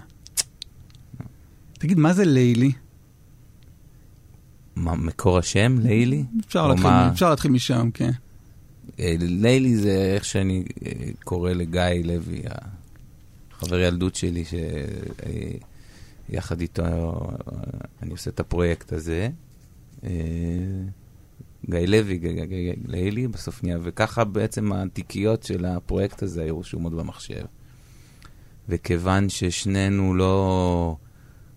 [1.78, 2.72] תגיד, מה זה לילי?
[4.76, 6.24] מה, מקור השם, לילי?
[6.46, 8.10] אפשר להתחיל, מה- אפשר להתחיל משם, כן.
[9.00, 10.92] אה, לילי זה איך שאני אה,
[11.24, 12.42] קורא לגיא לוי,
[13.50, 14.44] החבר ילדות שלי,
[16.30, 16.88] שיחד איתו אה,
[18.02, 19.28] אני עושה את הפרויקט הזה.
[21.70, 27.44] גיא לוי, גיא- לילי, בסוף נהיה, וככה בעצם התיקיות של הפרויקט הזה היו רשומות במחשב.
[28.68, 30.96] וכיוון ששנינו לא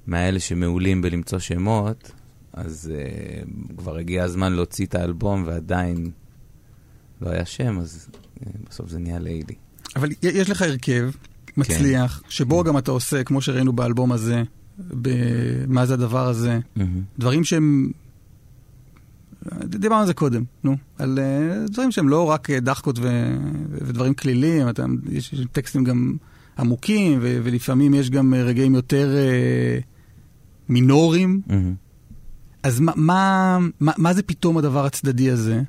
[0.08, 2.12] מאלה שמעולים בלמצוא שמות,
[2.54, 6.12] אז uh, כבר הגיע הזמן להוציא את האלבום ועדיין
[7.22, 9.56] לא היה שם, אז uh, בסוף זה נהיה לילי.
[9.96, 11.10] אבל יש לך הרכב
[11.58, 14.44] מצליח, שבו גם אתה עושה, כמו שראינו באלבום הזה,
[14.78, 16.60] במה זה הדבר הזה,
[17.20, 17.92] דברים שהם...
[19.64, 23.36] דיברנו על זה קודם, נו, על uh, דברים שהם לא רק דחקות ו...
[23.72, 26.16] ודברים כלילים, אתה, יש יש טקסטים גם
[26.60, 27.40] עמוקים, ו...
[27.44, 29.97] ולפעמים יש גם רגעים יותר uh,
[30.70, 31.42] מינוריים.
[32.64, 35.62] אז מה, מה, מה, מה זה פתאום הדבר הצדדי הזה?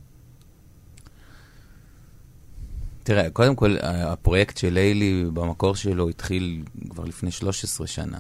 [3.03, 8.19] תראה, קודם כל, הפרויקט של לילי במקור שלו התחיל כבר לפני 13 שנה.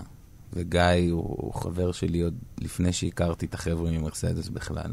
[0.53, 4.93] וגיא הוא, הוא חבר שלי עוד לפני שהכרתי את החבר'ה ממרסדס בכלל.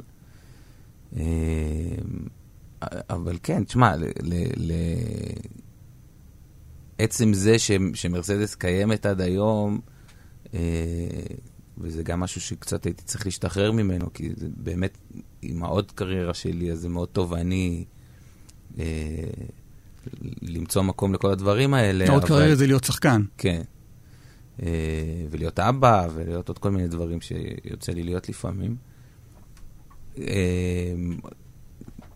[1.18, 1.24] אה,
[3.10, 5.40] אבל כן, תשמע, ל- ל- ל-
[6.98, 9.80] עצם זה ש- שמרסדס קיימת עד היום,
[10.54, 10.60] אה,
[11.78, 14.98] וזה גם משהו שקצת הייתי צריך להשתחרר ממנו, כי זה באמת,
[15.42, 17.86] עם העוד קריירה שלי, אז זה מאוד תובעני
[18.80, 18.84] אה,
[20.42, 22.10] למצוא מקום לכל הדברים האלה.
[22.10, 23.22] עוד אבל- קריירה זה להיות שחקן.
[23.38, 23.62] כן.
[24.64, 24.68] אה,
[25.32, 28.76] ולהיות אבא, ולהיות עוד כל מיני דברים שיוצא לי להיות לפעמים.
[30.18, 30.94] אה,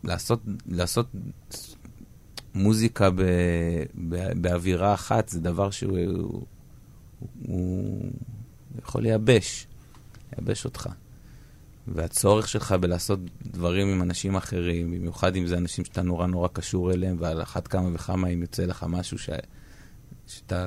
[0.03, 1.07] לעשות, לעשות
[2.55, 3.21] מוזיקה ב,
[4.09, 6.45] ב, באווירה אחת זה דבר שהוא הוא,
[7.45, 8.11] הוא
[8.83, 9.67] יכול לייבש,
[10.37, 10.89] לייבש אותך.
[11.87, 16.91] והצורך שלך בלעשות דברים עם אנשים אחרים, במיוחד אם זה אנשים שאתה נורא נורא קשור
[16.91, 19.29] אליהם, ועל אחת כמה וכמה אם יוצא לך משהו ש...
[20.27, 20.65] שאתה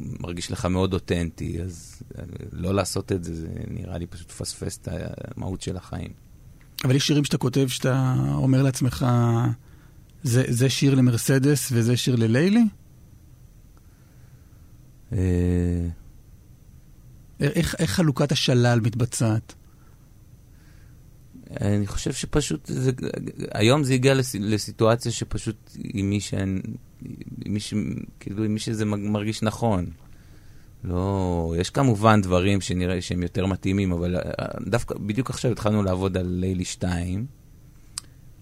[0.00, 2.02] מרגיש לך מאוד אותנטי, אז
[2.52, 4.88] לא לעשות את זה, זה נראה לי פשוט לפספס את
[5.36, 6.12] המהות של החיים.
[6.84, 9.06] אבל יש שירים שאתה כותב שאתה אומר לעצמך,
[10.22, 12.64] זה, זה שיר למרסדס וזה שיר ללילי?
[17.42, 19.54] איך, איך חלוקת השלל מתבצעת?
[21.60, 22.90] אני חושב שפשוט, זה,
[23.54, 26.60] היום זה הגיע לס, לסיטואציה שפשוט עם מי שאני,
[27.44, 27.74] עם מי ש...
[28.20, 29.86] כאילו, עם מי שזה מרגיש נכון.
[30.84, 34.20] לא, יש כמובן דברים שנראה שהם יותר מתאימים, אבל אה,
[34.66, 37.26] דווקא, בדיוק עכשיו התחלנו לעבוד על לילי 2,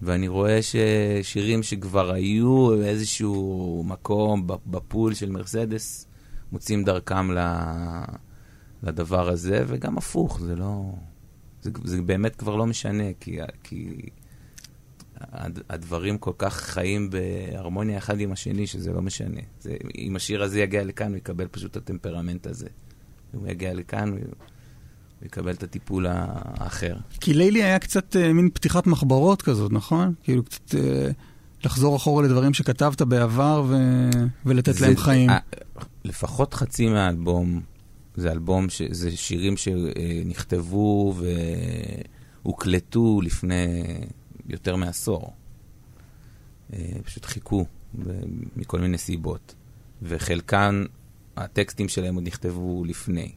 [0.01, 6.07] ואני רואה ששירים שכבר היו באיזשהו מקום בפול של מרסדס,
[6.51, 7.39] מוצאים דרכם ל...
[8.83, 10.93] לדבר הזה, וגם הפוך, זה לא...
[11.61, 14.09] זה, זה באמת כבר לא משנה, כי, כי
[15.31, 19.41] הד, הדברים כל כך חיים בהרמוניה אחד עם השני, שזה לא משנה.
[19.59, 22.67] זה, אם השיר הזה יגיע לכאן, הוא יקבל פשוט את הטמפרמנט הזה.
[23.35, 24.19] אם הוא יגיע לכאן, הוא,
[25.19, 26.95] הוא יקבל את הטיפול האחר.
[27.19, 30.13] כי לילי היה קצת אה, מין פתיחת מחברות כזאת, נכון?
[30.23, 31.09] כאילו קצת אה,
[31.63, 33.75] לחזור אחורה לדברים שכתבת בעבר ו...
[34.45, 35.29] ולתת זה, להם חיים.
[35.29, 35.39] אה,
[36.03, 37.61] לפחות חצי מהאלבום,
[38.15, 41.13] זה אלבום, ש, זה שירים שנכתבו
[42.43, 43.83] והוקלטו לפני
[44.49, 45.33] יותר מעשור.
[47.03, 47.65] פשוט חיכו
[48.55, 49.55] מכל מיני סיבות.
[50.01, 50.85] וחלקן,
[51.37, 53.31] הטקסטים שלהם עוד נכתבו לפני.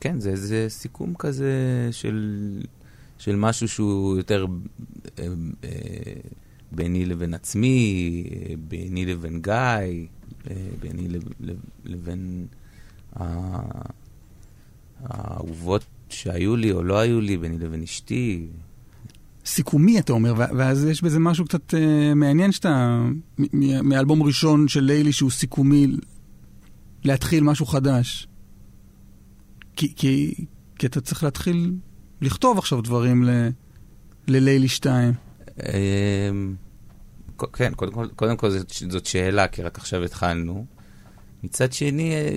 [0.00, 2.62] כן, זה איזה סיכום כזה של,
[3.18, 4.46] של משהו שהוא יותר
[6.72, 10.02] ביני לבין עצמי, אה, ביני לבין גיא, אה,
[10.80, 12.46] ביני לב- לב- לבין
[15.02, 18.46] האהובות שהיו לי או לא היו לי, ביני לבין אשתי.
[19.46, 23.04] סיכומי, אתה אומר, ואז יש בזה משהו קצת אה, מעניין שאתה,
[23.82, 25.86] מאלבום ראשון של לילי שהוא סיכומי,
[27.04, 28.28] להתחיל משהו חדש.
[29.76, 30.34] כי, כי,
[30.78, 31.74] כי אתה צריך להתחיל
[32.20, 33.48] לכתוב עכשיו דברים ל,
[34.28, 35.14] ללילי 2.
[37.52, 40.66] כן, קודם כל, קודם כל זאת, זאת שאלה, כי רק עכשיו התחלנו.
[41.42, 42.36] מצד שני, אה,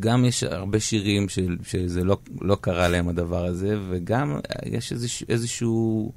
[0.00, 4.92] גם יש הרבה שירים של, שזה לא, לא קרה להם הדבר הזה, וגם אה, יש
[4.92, 6.12] איזוש, איזשהו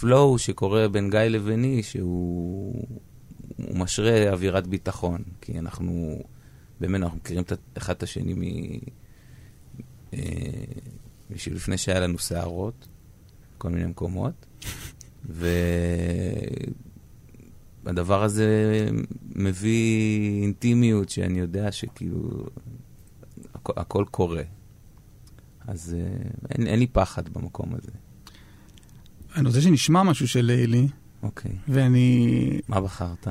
[0.00, 2.86] flow שקורה בין גיא לביני, שהוא
[3.56, 6.22] הוא משרה אווירת ביטחון, כי אנחנו,
[6.80, 8.42] באמת, אנחנו מכירים את אחד את השני מ...
[10.14, 10.20] אה,
[11.30, 12.88] לפני שהיה לנו שערות,
[13.58, 14.46] כל מיני מקומות.
[17.84, 18.88] והדבר הזה
[19.34, 20.00] מביא
[20.42, 22.30] אינטימיות שאני יודע שכאילו
[23.54, 24.42] הכ- הכל קורה.
[25.66, 26.16] אז אה,
[26.50, 27.90] אין, אין לי פחד במקום הזה.
[29.36, 30.88] אני רוצה שנשמע משהו של לילי,
[31.22, 32.36] אוקיי, ואני...
[32.68, 33.28] מה בחרת?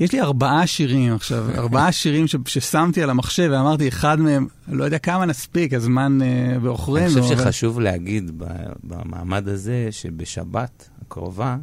[0.00, 4.84] יש לי ארבעה שירים עכשיו, ארבעה שירים ש, ששמתי על המחשב ואמרתי, אחד מהם, לא
[4.84, 7.12] יודע כמה נספיק, הזמן uh, בעוכרינו.
[7.12, 8.44] אני חושב אבל- שחשוב להגיד ב-
[8.84, 11.56] במעמד הזה שבשבת הקרובה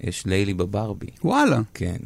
[0.00, 1.06] יש לילי בברבי.
[1.24, 1.60] וואלה.
[1.74, 1.96] כן.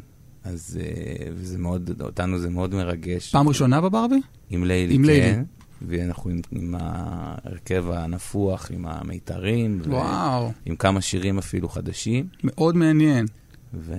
[0.45, 3.31] אז אה, וזה מאוד, אותנו זה מאוד מרגש.
[3.33, 4.21] פעם ראשונה בברבי?
[4.51, 5.09] עם לילי, עם כן.
[5.09, 5.43] לילי.
[5.89, 12.27] ואנחנו עם, עם ההרכב הנפוח, עם המיתרים, וואו, ועם כמה שירים אפילו חדשים.
[12.45, 13.27] מאוד מעניין.
[13.75, 13.95] ו...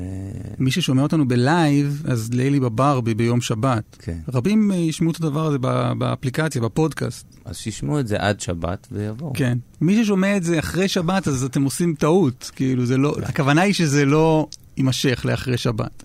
[0.60, 3.98] מי ששומע אותנו בלייב, אז לילי בברבי ביום שבת.
[4.00, 4.18] כן.
[4.34, 5.58] רבים אה, ישמעו את הדבר הזה
[5.98, 7.28] באפליקציה, בפודקאסט.
[7.46, 9.34] אז שישמעו את זה עד שבת ויבואו.
[9.36, 9.58] כן.
[9.82, 12.52] מי ששומע את זה אחרי שבת, אז אתם עושים טעות.
[12.56, 13.16] כאילו, זה לא...
[13.24, 16.04] הכוונה היא שזה לא יימשך לאחרי שבת.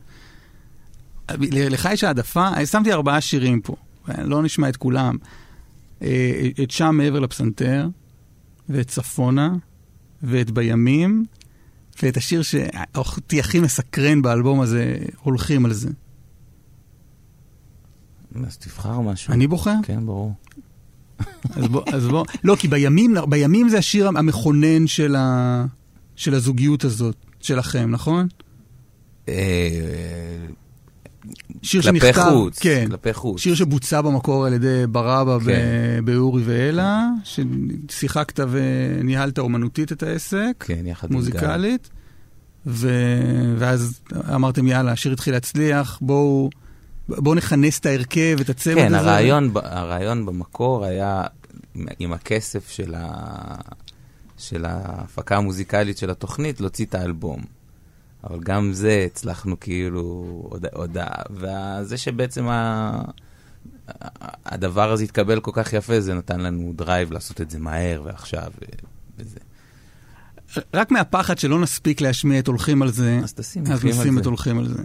[1.31, 3.76] ל- לך יש העדפה, שמתי ארבעה שירים פה,
[4.24, 5.16] לא נשמע את כולם.
[6.02, 7.88] אה, את שם מעבר לפסנתר,
[8.68, 9.54] ואת צפונה,
[10.22, 11.24] ואת בימים,
[12.02, 15.88] ואת השיר שאותי הכי מסקרן באלבום הזה, הולכים על זה.
[18.46, 19.32] אז תבחר משהו.
[19.32, 19.74] אני בוחר?
[19.82, 20.34] כן, ברור.
[21.50, 25.64] אז בוא, אז בוא, לא, כי בימים, בימים זה השיר המכונן של, ה,
[26.16, 28.28] של הזוגיות הזאת, שלכם, נכון?
[31.62, 33.40] שיר כלפי שנכתב, חוץ, כן, כלפי חוץ.
[33.40, 36.04] שיר שבוצע במקור על ידי ברבא כן.
[36.04, 41.12] באורי ואלה, ששיחקת וניהלת אומנותית את העסק, כן, יחד.
[41.12, 41.90] מוזיקלית,
[42.66, 42.90] ו...
[43.58, 44.00] ואז
[44.34, 46.50] אמרתם, יאללה, השיר התחיל להצליח, בואו...
[47.08, 49.10] בואו נכנס את ההרכב, את הצוות כן, הזה.
[49.10, 51.24] הרעיון, ב- הרעיון במקור היה
[51.98, 53.14] עם הכסף של, ה...
[54.38, 57.58] של ההפקה המוזיקלית של התוכנית להוציא את האלבום.
[58.24, 60.02] אבל גם זה הצלחנו כאילו
[60.50, 63.00] עוד- הודעה, וזה שבעצם ה...
[64.46, 68.50] הדבר הזה התקבל כל כך יפה, זה נתן לנו drive לעשות את זה מהר ועכשיו.
[69.18, 69.38] וזה.
[70.74, 74.14] רק מהפחד שלא נספיק להשמיע את הולכים על זה, אז תשים, אז הולכים על נשים
[74.14, 74.20] זה.
[74.20, 74.83] את הולכים על זה.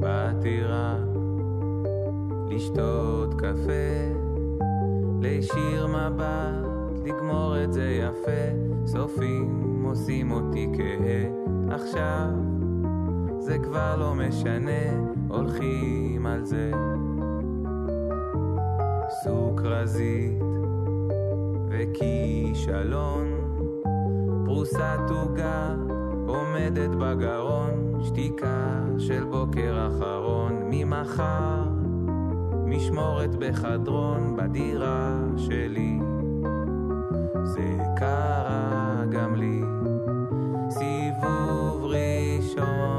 [0.00, 0.96] בטירה
[2.50, 4.07] לשתות קפה,
[5.20, 6.68] להישיר מבט,
[7.04, 12.28] לגמור את זה יפה, סופים עושים אותי כהה, עכשיו
[13.38, 16.70] זה כבר לא משנה, הולכים על זה.
[19.24, 20.42] סוכרזית
[21.68, 23.26] וכישלון,
[24.44, 25.74] פרוסת עוגה
[26.26, 31.67] עומדת בגרון, שתיקה של בוקר אחרון, ממחר
[32.68, 35.98] משמורת בחדרון בדירה שלי.
[37.44, 39.60] זה קרה גם לי,
[40.70, 42.97] סיבוב ראשון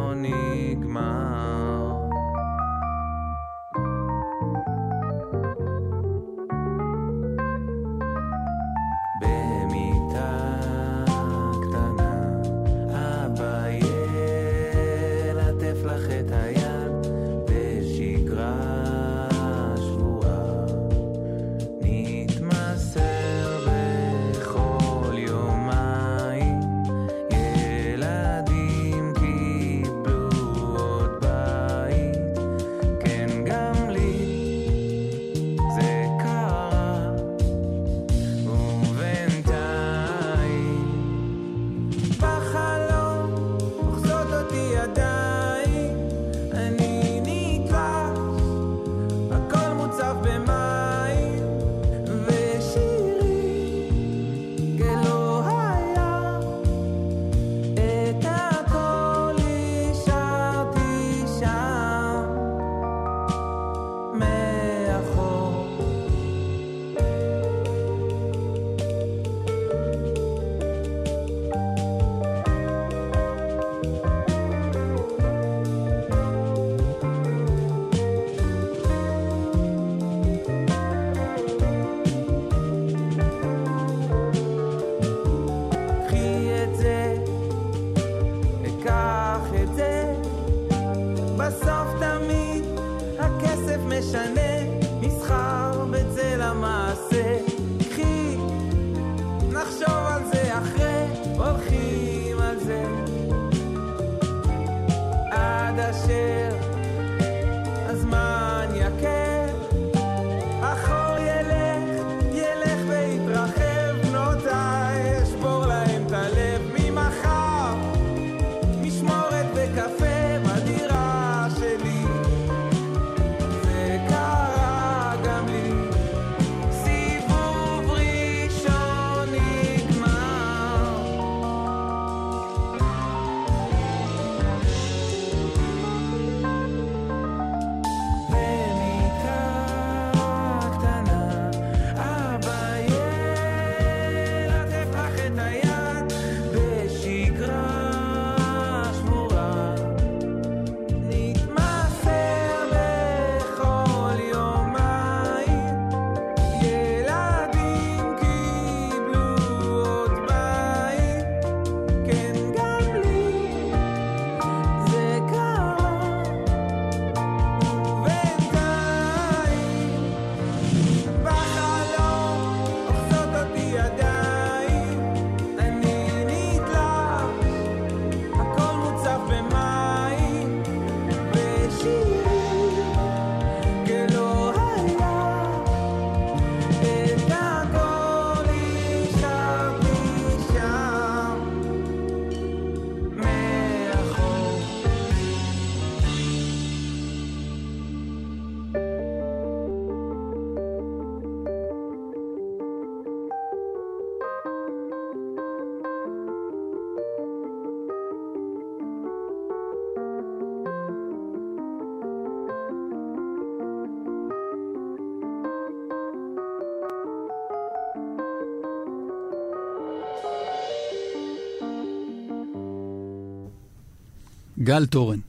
[224.69, 225.19] גל תורן,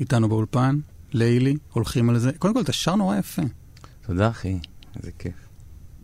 [0.00, 0.78] איתנו באולפן,
[1.12, 2.32] לילי, הולכים על זה.
[2.38, 3.42] קודם כל, אתה שר נורא יפה.
[4.06, 4.58] תודה, אחי.
[4.96, 5.34] איזה כיף.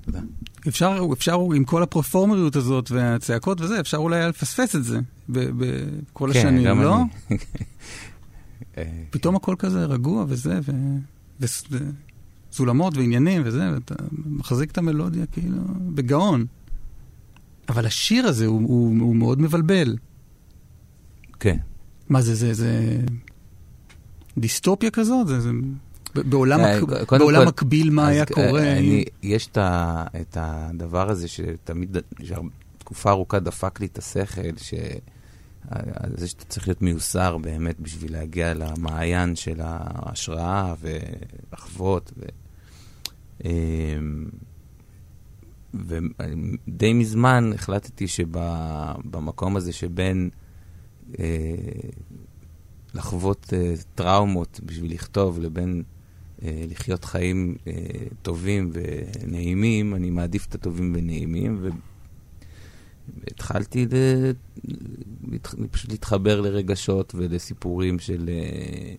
[0.00, 0.20] תודה.
[0.68, 6.38] אפשר, אפשר עם כל הפרופורמריות הזאת והצעקות וזה, אפשר אולי לפספס את זה בכל כן,
[6.38, 6.96] השנים, גם לא?
[6.96, 7.38] אני.
[8.78, 10.72] אה, פתאום הכל כזה רגוע וזה, ו...
[11.40, 11.46] ו...
[12.50, 13.94] וסולמות ועניינים וזה, ואתה
[14.26, 15.62] מחזיק את המלודיה כאילו
[15.94, 16.46] בגאון.
[17.68, 19.96] אבל השיר הזה הוא, הוא, הוא מאוד מבלבל.
[21.40, 21.56] כן.
[22.08, 22.98] מה זה, זה, זה
[24.38, 25.28] דיסטופיה כזאת?
[25.28, 25.50] זה, זה...
[26.14, 27.12] בעולם, אה, מק...
[27.12, 28.72] בעולם כל- מקביל מה היה אה, קורה?
[28.72, 31.96] אני, יש את, ה, את הדבר הזה שתמיד,
[32.78, 34.74] תקופה ארוכה דפק לי את השכל, ש...
[35.70, 42.12] על זה שאתה צריך להיות מיוסר באמת בשביל להגיע למעיין של ההשראה ולחוות.
[42.18, 42.24] ו...
[43.44, 44.28] אמ,
[45.74, 50.30] ודי מזמן החלטתי שבמקום הזה שבין
[51.18, 51.54] אה,
[52.94, 55.82] לחוות אה, טראומות בשביל לכתוב לבין
[56.42, 57.72] אה, לחיות חיים אה,
[58.22, 61.70] טובים ונעימים, אני מעדיף את הטובים ונעימים,
[63.20, 63.94] והתחלתי ל...
[65.30, 65.54] להתח...
[65.70, 68.94] פשוט להתחבר לרגשות ולסיפורים של אה,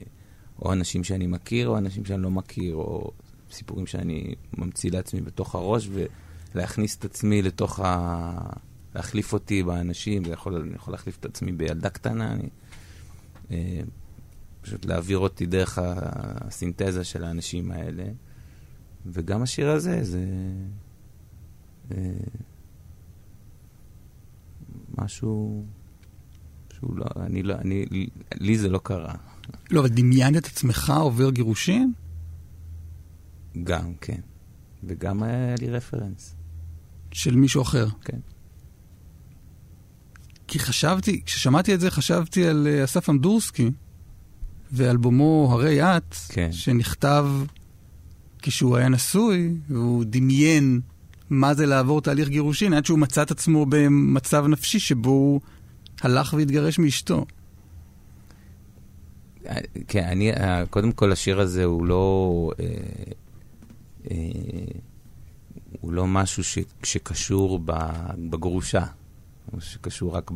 [0.61, 3.11] או אנשים שאני מכיר או אנשים שאני לא מכיר, או
[3.51, 5.89] סיפורים שאני ממציא לעצמי בתוך הראש,
[6.53, 8.39] ולהכניס את עצמי לתוך ה...
[8.95, 12.49] להחליף אותי באנשים, זה יכול, אני יכול להחליף את עצמי בילדה קטנה, אני...
[13.51, 13.81] אה,
[14.61, 18.03] פשוט להעביר אותי דרך הסינתזה של האנשים האלה.
[19.05, 20.25] וגם השיר הזה, זה...
[21.91, 22.11] אה,
[24.97, 25.65] משהו
[26.73, 27.85] שהוא לא, אני לא, אני,
[28.35, 29.15] לי זה לא קרה.
[29.71, 31.93] לא, אבל דמיינת את עצמך עובר גירושין?
[33.63, 34.21] גם, כן.
[34.83, 36.35] וגם היה לי רפרנס.
[37.11, 37.87] של מישהו אחר.
[38.01, 38.19] כן.
[40.49, 43.71] כי חשבתי, כששמעתי את זה, חשבתי על אה, אסף אמדורסקי
[44.71, 46.51] ואלבומו "הרי את", כן.
[46.51, 47.27] שנכתב
[48.41, 50.81] כשהוא היה נשוי, והוא דמיין
[51.29, 55.41] מה זה לעבור תהליך גירושין, עד שהוא מצא את עצמו במצב נפשי שבו הוא
[56.01, 57.25] הלך והתגרש מאשתו.
[59.87, 62.65] כן, אני, אה, קודם כל השיר הזה הוא לא, אה,
[64.11, 64.17] אה,
[65.81, 67.59] הוא לא משהו ש, שקשור
[68.29, 68.85] בגרושה,
[69.59, 70.31] שקשור רק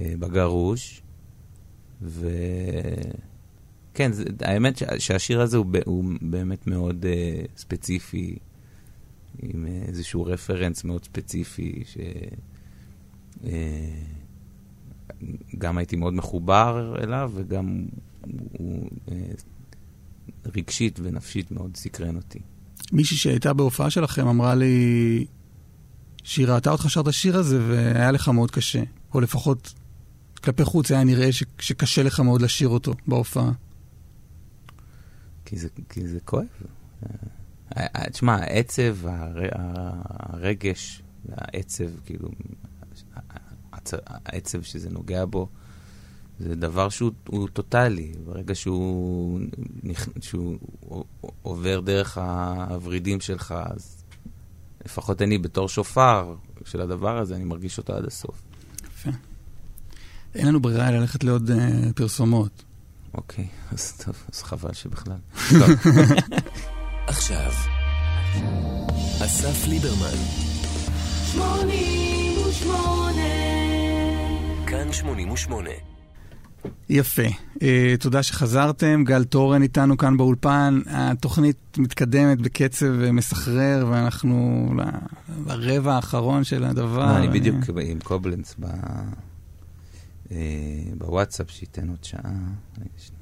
[0.00, 1.02] אה, בגרוש.
[2.02, 2.30] וכן,
[4.40, 5.66] האמת שהשיר הזה הוא,
[6.22, 8.36] באמת מאוד אה, ספציפי,
[9.42, 11.96] עם איזשהו רפרנס מאוד ספציפי, ש...
[13.44, 13.88] אה,
[15.58, 17.86] גם הייתי מאוד מחובר אליו, וגם
[18.52, 19.16] הוא אה,
[20.56, 22.38] רגשית ונפשית מאוד סקרן אותי.
[22.92, 25.26] מישהי שהייתה בהופעה שלכם אמרה לי
[26.22, 28.82] שהיא ראתה אותך שר את השיר הזה והיה לך מאוד קשה.
[29.14, 29.74] או לפחות
[30.44, 33.52] כלפי חוץ היה נראה ש- שקשה לך מאוד לשיר אותו בהופעה.
[35.44, 36.44] כי זה, כי זה כואב.
[37.76, 42.28] אה, אה, תשמע, העצב, הר, הרגש, העצב, כאילו,
[44.04, 45.48] העצב שזה נוגע בו,
[46.40, 48.12] זה דבר שהוא הוא טוטאלי.
[48.24, 49.40] ברגע שהוא,
[50.20, 50.58] שהוא
[51.42, 54.01] עובר דרך הוורידים שלך, אז
[54.84, 58.42] לפחות אני בתור שופר של הדבר הזה, אני מרגיש אותו עד הסוף.
[58.86, 59.10] יפה.
[60.34, 61.54] אין לנו ברירה אלא ללכת לעוד uh,
[61.94, 62.62] פרסומות.
[63.14, 65.16] אוקיי, אז טוב, אז חבל שבכלל.
[65.50, 65.70] טוב.
[67.06, 67.52] עכשיו,
[69.24, 70.16] אסף ליברמן,
[71.32, 73.22] 88
[74.66, 75.91] כאן 88.
[76.88, 77.22] יפה.
[77.54, 77.60] Uh,
[78.00, 79.04] תודה שחזרתם.
[79.04, 80.80] גל תורן איתנו כאן באולפן.
[80.86, 84.68] התוכנית מתקדמת בקצב אה, מסחרר, ואנחנו
[85.46, 87.06] לרבע האחרון של הדבר.
[87.06, 88.66] לא, אני אה, בדיוק עם קובלנץ ב-
[90.98, 92.32] בוואטסאפ, שייתן עוד שעה.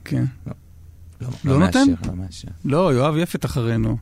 [0.04, 0.24] כן.
[0.46, 2.08] לא לא מאשר, נותן?
[2.08, 2.48] לא מאשר.
[2.64, 3.96] לא, יואב יפת אחרינו.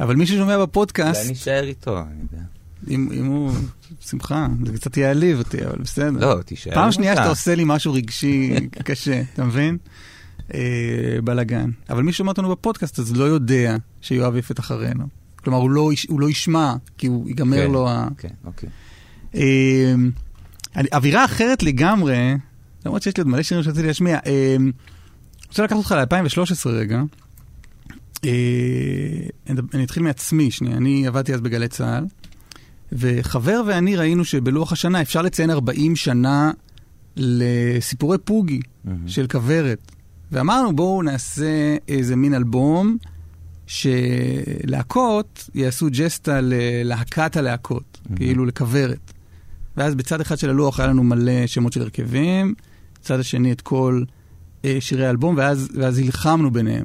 [0.00, 2.44] אבל מי ששומע אולי בפודקאסט, אני אשאר איתו, אני יודע.
[2.90, 3.52] אם, אם הוא...
[4.00, 6.34] שמחה, זה קצת יעליב אותי, אבל בסדר.
[6.34, 6.74] לא, תישאר.
[6.74, 7.20] פעם עם שנייה אתה.
[7.20, 8.54] שאתה עושה לי משהו רגשי
[8.84, 9.78] קשה, אתה מבין?
[10.54, 10.60] אה,
[11.24, 11.70] בלאגן.
[11.90, 15.04] אבל מי ששומע אותנו בפודקאסט אז לא יודע שיואב יפת אחרינו.
[15.36, 18.08] כלומר, הוא לא, הוא לא ישמע, כי הוא ייגמר כן, לו ה...
[18.18, 18.68] כן, אוקיי.
[19.34, 19.94] אה,
[20.92, 22.34] אווירה אחרת לגמרי,
[22.86, 24.18] למרות שיש לי עוד מלא שירים שרציתי להשמיע.
[24.26, 24.72] אה, אני
[25.48, 27.02] רוצה לקחת אותך ל-2013 רגע.
[28.24, 28.30] אה,
[29.74, 32.04] אני אתחיל מעצמי שנייה, אני עבדתי אז בגלי צה"ל,
[32.92, 36.50] וחבר ואני ראינו שבלוח השנה אפשר לציין 40 שנה
[37.16, 39.08] לסיפורי פוגי מהמם.
[39.08, 39.92] של כוורת.
[40.32, 42.96] ואמרנו, בואו נעשה איזה מין אלבום
[43.66, 48.16] שלהקות יעשו ג'סטה ללהקת הלהקות, Mhm.
[48.16, 49.12] כאילו לכוורת.
[49.76, 52.54] ואז בצד אחד של הלוח היה לנו מלא שמות של הרכבים,
[53.00, 54.02] הצד השני את כל
[54.64, 56.84] אה, שירי האלבום, ואז, ואז הלחמנו ביניהם.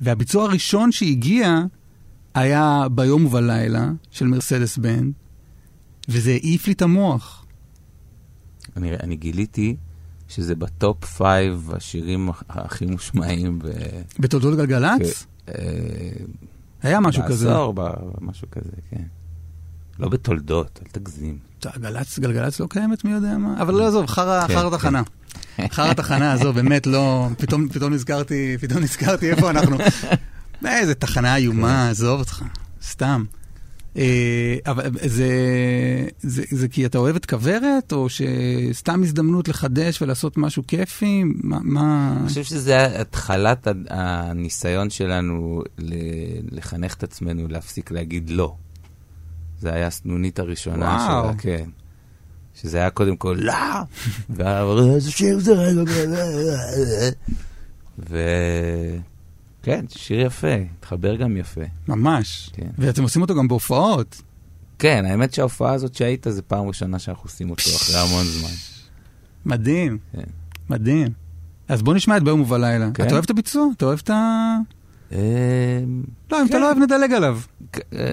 [0.00, 1.62] והביצוע הראשון שהגיע
[2.34, 5.12] היה ביום ובלילה של מרסדס בנד,
[6.08, 7.46] וזה העיף לי את המוח.
[8.76, 9.76] אני, אני גיליתי
[10.28, 13.68] שזה ב top five השירים הכי מושמעים ב...
[14.18, 15.26] בתולדות גלגלצ?
[15.48, 15.54] אה,
[16.82, 17.48] היה משהו כזה.
[17.48, 19.02] בעשור, ב- משהו כזה, כן.
[19.98, 21.38] לא בתולדות, אל תגזים.
[21.64, 23.62] גלגלצ, גלגלצ לא קיימת, מי יודע מה?
[23.62, 24.70] אבל לא, עזוב, חרא כן, כן.
[24.70, 25.02] תחנה.
[25.70, 27.28] חרא תחנה, עזוב, באמת לא...
[27.38, 29.76] פתאום פתאום נזכרתי, פתאום נזכרתי איפה אנחנו.
[30.66, 32.42] אה, איזה תחנה איומה, עזוב אותך,
[32.82, 33.24] סתם.
[33.96, 35.28] אה, אבל זה,
[36.20, 41.22] זה, זה כי אתה אוהב את כוורת, או שסתם הזדמנות לחדש ולעשות משהו כיפי?
[41.24, 41.58] מה...
[41.62, 42.16] מה...
[42.20, 45.62] אני חושב שזה התחלת הניסיון שלנו
[46.50, 48.54] לחנך את עצמנו להפסיק להגיד לא.
[49.60, 51.24] זה היה הסנונית הראשונה וואו.
[51.24, 51.70] שלה, כן.
[52.54, 55.82] שזה היה קודם כל לא, איזה שיר זה רגע,
[58.10, 58.18] ו...
[59.62, 61.60] כן, שיר יפה, התחבר גם יפה.
[61.88, 62.50] ממש.
[62.52, 62.68] כן.
[62.78, 64.22] ואתם עושים אותו גם בהופעות.
[64.78, 68.50] כן, האמת שההופעה הזאת שהיית, זה פעם ראשונה שאנחנו עושים אותו אחרי המון זמן.
[69.46, 70.22] מדהים, כן.
[70.70, 71.08] מדהים.
[71.68, 72.90] אז בוא נשמע את ביום ובלילה.
[72.94, 73.04] כן.
[73.04, 73.66] אתה אוהב את הביצוע?
[73.76, 74.56] אתה אוהב את ה...
[75.12, 75.18] אמ,
[76.32, 76.60] לא, אם אתה כן.
[76.60, 77.38] לא אוהב, נדלג עליו.
[77.92, 78.12] אה,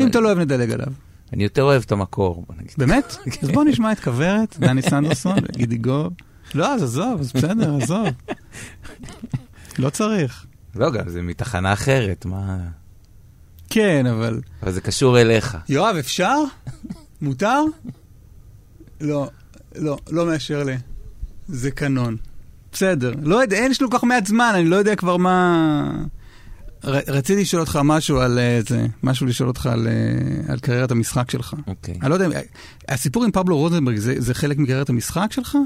[0.00, 0.92] אם אתה לא אוהב, נדלג עליו.
[1.32, 2.74] אני יותר אוהב את המקור, בוא נגיד.
[2.78, 3.16] באמת?
[3.42, 6.12] אז בוא נשמע את כוורת, דני סנדרסון, גידי גוב.
[6.54, 8.06] לא, אז עזוב, אז בסדר, עזוב.
[9.78, 10.46] לא צריך.
[10.76, 12.58] לא, גם זה מתחנה אחרת, מה...
[13.70, 14.40] כן, אבל...
[14.62, 15.56] אבל זה קשור אליך.
[15.68, 16.36] יואב, אפשר?
[17.22, 17.62] מותר?
[19.00, 19.30] לא,
[19.76, 20.76] לא, לא מאשר לי.
[21.48, 22.16] זה קנון.
[22.72, 23.12] בסדר.
[23.22, 26.04] לא יודע, אין יש לו כל כך מעט זמן, אני לא יודע כבר מה...
[26.84, 30.90] ר, רציתי לשאול אותך משהו על אה, זה, משהו לשאול אותך על, אה, על קריירת
[30.90, 31.54] המשחק שלך.
[31.66, 31.94] אוקיי.
[32.02, 32.40] אני לא יודע,
[32.88, 35.58] הסיפור עם פבלו רוזנברג זה, זה חלק מקריירת המשחק שלך?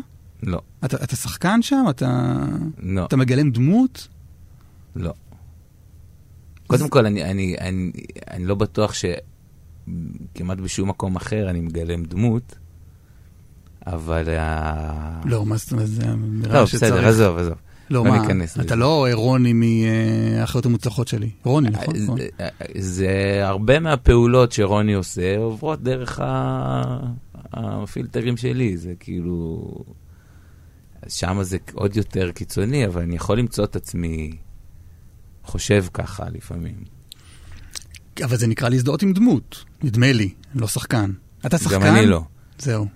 [0.42, 1.84] לא, אתה, אתה שחקן שם?
[1.90, 2.34] אתה,
[2.78, 4.08] לא, אתה מגלם דמות?
[4.98, 5.12] לא.
[6.66, 7.90] קודם כל, אני, אני, אני,
[8.30, 12.58] אני לא בטוח שכמעט בשום מקום אחר אני מגלם דמות,
[13.86, 14.28] אבל...
[14.38, 16.92] ה- לא, מה זאת אומרת, זה נראה לא, שצריך.
[16.94, 17.54] בסדר, עזוב, עזוב.
[17.90, 18.76] לא, לא מה, ניכנס אתה לזה.
[18.76, 21.30] לא רוני מהאחיות המוצלחות שלי.
[21.44, 21.96] רוני, נכון?
[21.96, 22.18] נכון.
[22.18, 22.28] זה-
[22.78, 23.10] זה
[23.42, 27.00] הרבה מהפעולות שרוני עושה עוברות דרך ה-
[27.52, 29.68] הפילטרים שלי, זה כאילו...
[31.08, 34.30] שם זה עוד יותר קיצוני, אבל אני יכול למצוא את עצמי
[35.46, 36.74] חושב ככה לפעמים.
[38.24, 41.10] אבל זה נקרא להזדהות עם דמות, נדמה לי, לא שחקן.
[41.46, 41.74] אתה שחקן?
[41.74, 42.22] גם אני לא.
[42.58, 42.86] זהו.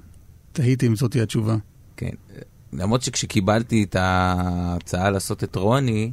[0.53, 1.57] תהיתי אם זאת תהיה התשובה.
[1.97, 2.11] כן.
[2.73, 6.13] למרות שכשקיבלתי את ההצעה לעשות את רוני,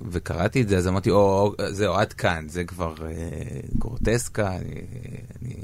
[0.00, 4.80] וקראתי את זה, אז אמרתי, או, זהו, עד כאן, זה כבר אה, גרוטסקה, אני,
[5.42, 5.54] אני,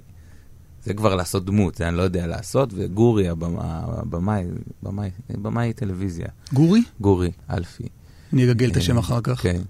[0.85, 4.45] זה כבר לעשות דמות, זה אני לא יודע לעשות, וגורי, הבמאי, הבמאי,
[4.83, 6.83] במאי, במאי טלוויזיה, גורי?
[7.01, 7.89] גורי, אלפי.
[8.33, 9.43] אני אגגל את השם אחר כך.
[9.43, 9.61] כן.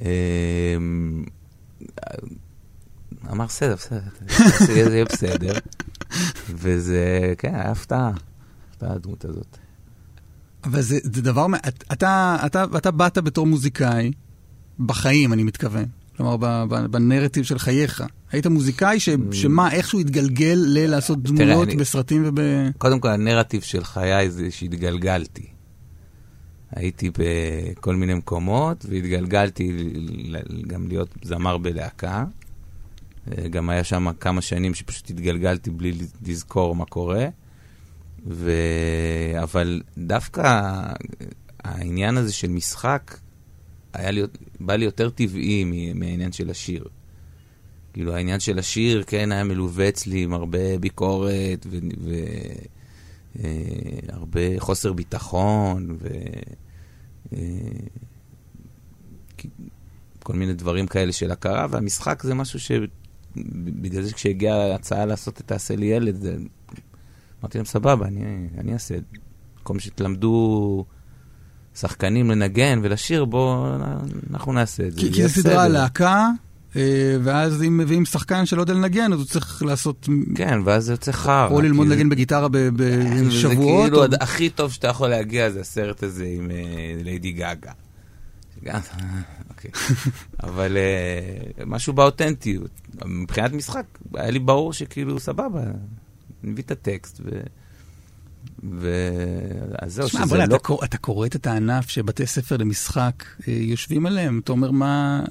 [0.00, 0.76] אה,
[3.32, 4.00] אמר, בסדר, בסדר,
[4.66, 5.52] זה יהיה בסדר.
[6.50, 8.10] וזה, כן, היה הפתעה,
[8.70, 9.58] הפתעה הדמות הזאת.
[10.64, 11.46] אבל זה, זה דבר,
[11.92, 14.12] אתה, אתה, אתה באת בתור מוזיקאי,
[14.78, 15.84] בחיים אני מתכוון.
[16.16, 16.36] כלומר,
[16.90, 18.04] בנרטיב של חייך.
[18.32, 22.38] היית מוזיקאי ש, שמה, איכשהו התגלגל ללעשות דמויות אני- בסרטים וב...
[22.78, 25.46] קודם כל, הנרטיב של חיי זה שהתגלגלתי.
[26.70, 29.90] הייתי בכל מיני מקומות, והתגלגלתי
[30.66, 32.24] גם להיות זמר בלהקה.
[33.32, 35.92] אה, גם היה שם כמה שנים שפשוט התגלגלתי בלי
[36.26, 37.28] לזכור מה קורה.
[38.26, 38.52] ו...
[39.42, 40.72] אבל דווקא
[41.64, 43.18] העניין הזה של משחק,
[43.92, 44.22] היה לי,
[44.60, 45.64] בא לי יותר טבעי
[45.94, 46.84] מהעניין של השיר.
[47.92, 51.66] כאילו, העניין של השיר, כן, היה מלווה אצלי עם הרבה ביקורת
[53.38, 56.08] והרבה חוסר ביטחון ו...
[57.32, 57.38] אה,
[60.22, 62.72] כל מיני דברים כאלה של הכרה, והמשחק זה משהו ש...
[63.82, 66.36] בגלל זה כשהגיעה ההצעה לעשות את תעשה לי ילד, זה...
[67.40, 68.94] אמרתי להם, סבבה, אני, אני אעשה.
[69.56, 70.84] במקום שתלמדו
[71.74, 73.66] שחקנים לנגן ולשיר, בואו
[74.30, 75.00] אנחנו נעשה את זה.
[75.00, 76.30] כי, זה כי זו סדרה להקה, אה,
[77.22, 80.08] ואז אם מביאים שחקן שלא יודע לנגן, אז הוא צריך לעשות...
[80.34, 81.48] כן, ואז זה יוצא חרא.
[81.50, 83.84] או ללמוד זה- לנגן בגיטרה בשבועות.
[83.84, 86.56] כאילו או- הד- הכי טוב שאתה יכול להגיע זה הסרט הזה עם אה,
[87.04, 87.72] ליידי גאגה.
[88.64, 88.80] גם,
[89.50, 89.70] אוקיי.
[90.44, 92.70] אבל אה, משהו באותנטיות.
[93.04, 95.72] מבחינת משחק, היה לי ברור שכאילו, סבבה, אני
[96.52, 98.88] מביא את הטקסט, ו...
[99.82, 100.54] אז זהו, שזה בוא'נה, לא...
[100.56, 105.24] אתה קור- אתה קורא את הענף שבתי ספר למשחק אה, יושבים עליהם, אתה אומר מה...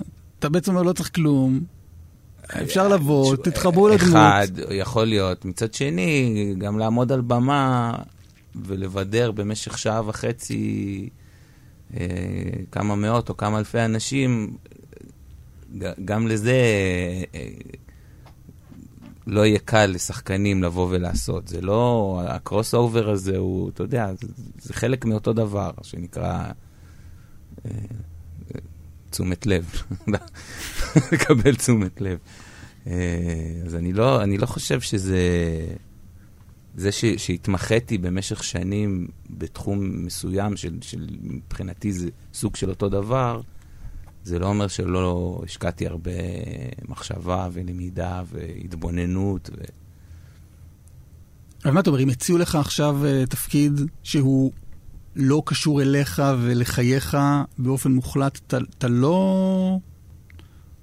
[0.45, 1.63] אתה בעצם אומר לא צריך כלום,
[2.63, 4.09] אפשר לבוא, תתחברו לדמות.
[4.09, 5.45] אחד, יכול להיות.
[5.45, 7.95] מצד שני, גם לעמוד על במה,
[8.55, 11.09] ולבדר במשך שעה וחצי
[11.97, 12.05] אה,
[12.71, 14.57] כמה מאות או כמה אלפי אנשים,
[16.05, 16.61] גם לזה
[17.35, 17.47] אה,
[19.27, 21.47] לא יהיה קל לשחקנים לבוא ולעשות.
[21.47, 24.27] זה לא, הקרוס אובר הזה הוא, אתה יודע, זה,
[24.59, 26.43] זה חלק מאותו דבר, שנקרא
[27.65, 27.71] אה,
[29.15, 29.81] תשומת לב.
[31.11, 32.17] לקבל תשומת לב.
[32.87, 32.93] אה,
[33.65, 35.19] אז אני לא, אני לא חושב שזה...
[36.75, 43.41] זה ש, שהתמחיתי במשך שנים בתחום מסוים, של, של מבחינתי זה סוג של אותו דבר,
[44.23, 46.11] זה לא אומר שלא השקעתי הרבה
[46.87, 49.49] מחשבה ולמידה והתבוננות.
[49.53, 49.63] ו...
[51.65, 54.51] אבל מה אתה אומר, אם הציעו לך עכשיו אה, תפקיד שהוא
[55.15, 57.17] לא קשור אליך ולחייך
[57.57, 59.79] באופן מוחלט, אתה- אתה לא...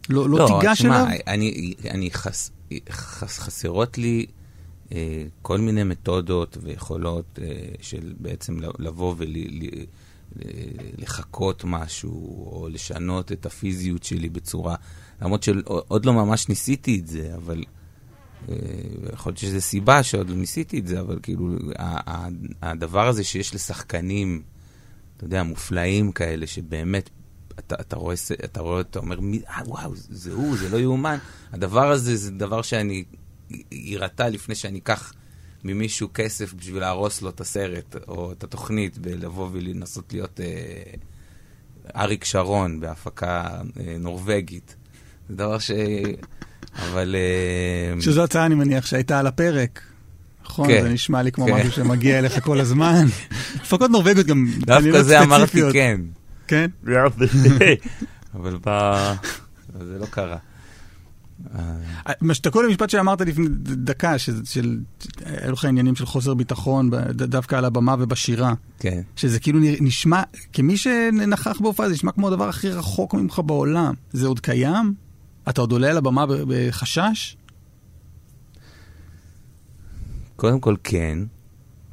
[0.09, 1.16] לא, לא, תיגש תשמע, אליו?
[1.26, 2.51] אני, אני חס,
[2.91, 4.26] חס, חסרות לי
[4.93, 7.47] אה, כל מיני מתודות ויכולות אה,
[7.80, 9.14] של בעצם לבוא
[10.99, 12.11] ולחקות משהו,
[12.53, 14.74] או לשנות את הפיזיות שלי בצורה,
[15.22, 17.64] למרות שעוד לא ממש ניסיתי את זה, אבל אה,
[19.12, 21.49] יכול להיות שזו סיבה שעוד לא ניסיתי את זה, אבל כאילו,
[22.62, 24.43] הדבר הזה שיש לשחקנים,
[25.16, 27.11] אתה יודע, מופלאים כאלה, שבאמת
[27.59, 28.14] אתה, אתה רואה,
[28.45, 29.18] אתה רואה, אתה אומר,
[29.49, 31.18] אה, וואו, זה הוא, זה לא יאומן.
[31.53, 33.05] הדבר הזה זה דבר שאני
[33.72, 35.12] יירתע לפני שאני אקח
[35.64, 40.82] ממישהו כסף בשביל להרוס לו את הסרט או את התוכנית, בלבוא ולנסות להיות אה,
[41.97, 44.76] אריק שרון בהפקה אה, נורבגית.
[45.28, 45.70] זה דבר ש...
[46.79, 47.16] אבל...
[47.18, 49.81] אה, שזו הצעה, אני מניח, שהייתה על הפרק.
[50.45, 50.83] נכון, כן.
[50.83, 51.53] זה נשמע לי כמו כן.
[51.55, 53.05] משהו שמגיע אליך כל הזמן.
[53.62, 55.61] הפקות נורווגיות גם דווקא כנראה זה אמרתי.
[55.73, 56.01] כן.
[56.47, 56.70] כן?
[59.75, 60.37] אבל זה לא קרה.
[61.55, 61.61] אה,
[62.20, 64.79] מה שאתה כל המשפט שאמרת לפני דקה, של- של,
[65.27, 69.01] היו לך עניינים של חוסר ביטחון, דווקא על הבמה ובשירה, כן.
[69.16, 73.95] שזה כאילו נשמע, כמי שנכח בהופעה, זה נשמע כמו הדבר הכי רחוק ממך בעולם.
[74.12, 74.95] זה עוד קיים?
[75.49, 77.36] אתה עוד עולה על הבמה בחשש?
[80.36, 81.18] קודם כל כן.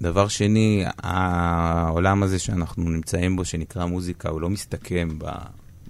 [0.02, 5.26] דבר שני, העולם הזה שאנחנו נמצאים בו, שנקרא מוזיקה, הוא לא מסתכם ב,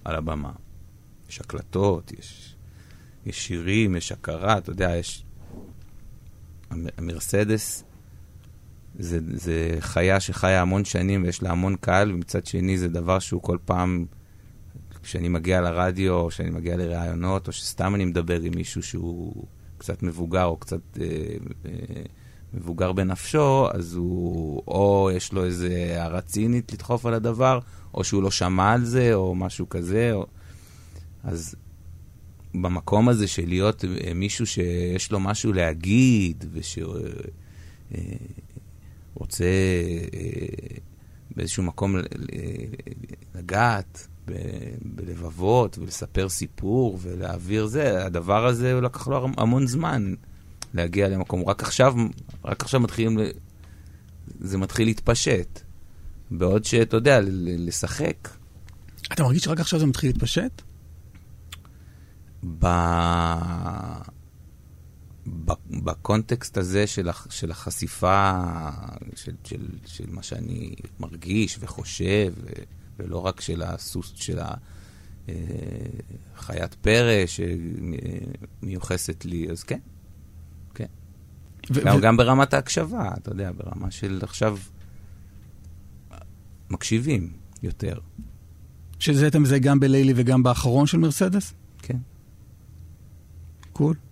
[0.06, 0.52] על הבמה.
[1.30, 2.56] יש הקלטות, יש,
[3.26, 5.26] יש שירים, יש הכרה, אתה יודע, יש...
[6.70, 7.84] המ- המרסדס
[9.00, 13.42] זה, זה חיה שחיה המון שנים ויש לה המון קהל, ומצד שני זה דבר שהוא
[13.42, 14.06] כל פעם,
[15.10, 19.46] כשאני מגיע לרדיו, או כשאני מגיע לראיונות, או שסתם אני מדבר עם מישהו שהוא
[19.78, 21.06] קצת מבוגר, או קצת אה,
[21.66, 21.72] אה,
[22.54, 27.60] מבוגר בנפשו, אז הוא, או יש לו איזה הערה צינית לדחוף על הדבר,
[27.94, 30.12] או שהוא לא שמע על זה, או משהו כזה.
[30.14, 30.26] או...
[31.24, 31.56] אז
[32.54, 37.04] במקום הזה של להיות אה, מישהו שיש לו משהו להגיד, ושרוצה
[40.14, 40.78] אה,
[41.36, 49.28] באיזשהו מקום ל- ל- לגעת ב- בלבבות ולספר סיפור ולהעביר זה, הדבר הזה לקח לו
[49.38, 50.14] המון זמן
[50.74, 51.50] להגיע למקום.
[51.50, 51.96] רק עכשיו,
[52.46, 53.18] רק עכשיו מתחילים,
[54.40, 55.60] זה מתחיל להתפשט.
[56.32, 58.30] בעוד שאתה יודע, לשחק
[59.14, 60.62] אתה מרגיש שרק עכשיו זה מתחיל להתפשט?
[62.60, 62.68] ב...
[65.70, 67.28] בקונטקסט הזה של, הח...
[67.30, 68.42] של החשיפה
[69.16, 72.34] של, של, של מה שאני מרגיש וחושב.
[73.00, 74.40] ולא רק של הסוס, של
[76.36, 77.26] החיית פרא
[78.62, 79.80] שמיוחסת לי, אז כן,
[80.74, 80.86] כן.
[81.72, 84.58] ו- גם, ו- גם ברמת ההקשבה, אתה יודע, ברמה של עכשיו
[86.70, 87.34] מקשיבים
[87.64, 88.00] יותר,
[89.00, 91.54] שזה אתה מזהה גם בלילי וגם באחרון של מרסדס?
[91.82, 91.98] כן,
[93.74, 93.96] קול.
[93.96, 94.09] אוקיי.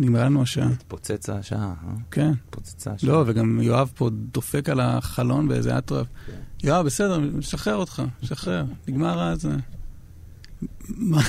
[0.00, 0.68] נגמרה לנו השעה.
[0.68, 1.92] התפוצץ השעה, אה?
[2.10, 2.32] כן.
[2.48, 3.10] התפוצצה השעה.
[3.10, 6.06] לא, וגם יואב פה דופק על החלון באיזה אטרף.
[6.64, 9.56] יואב, בסדר, משחרר אותך, משחרר, נגמר הזה.
[10.88, 11.22] מה-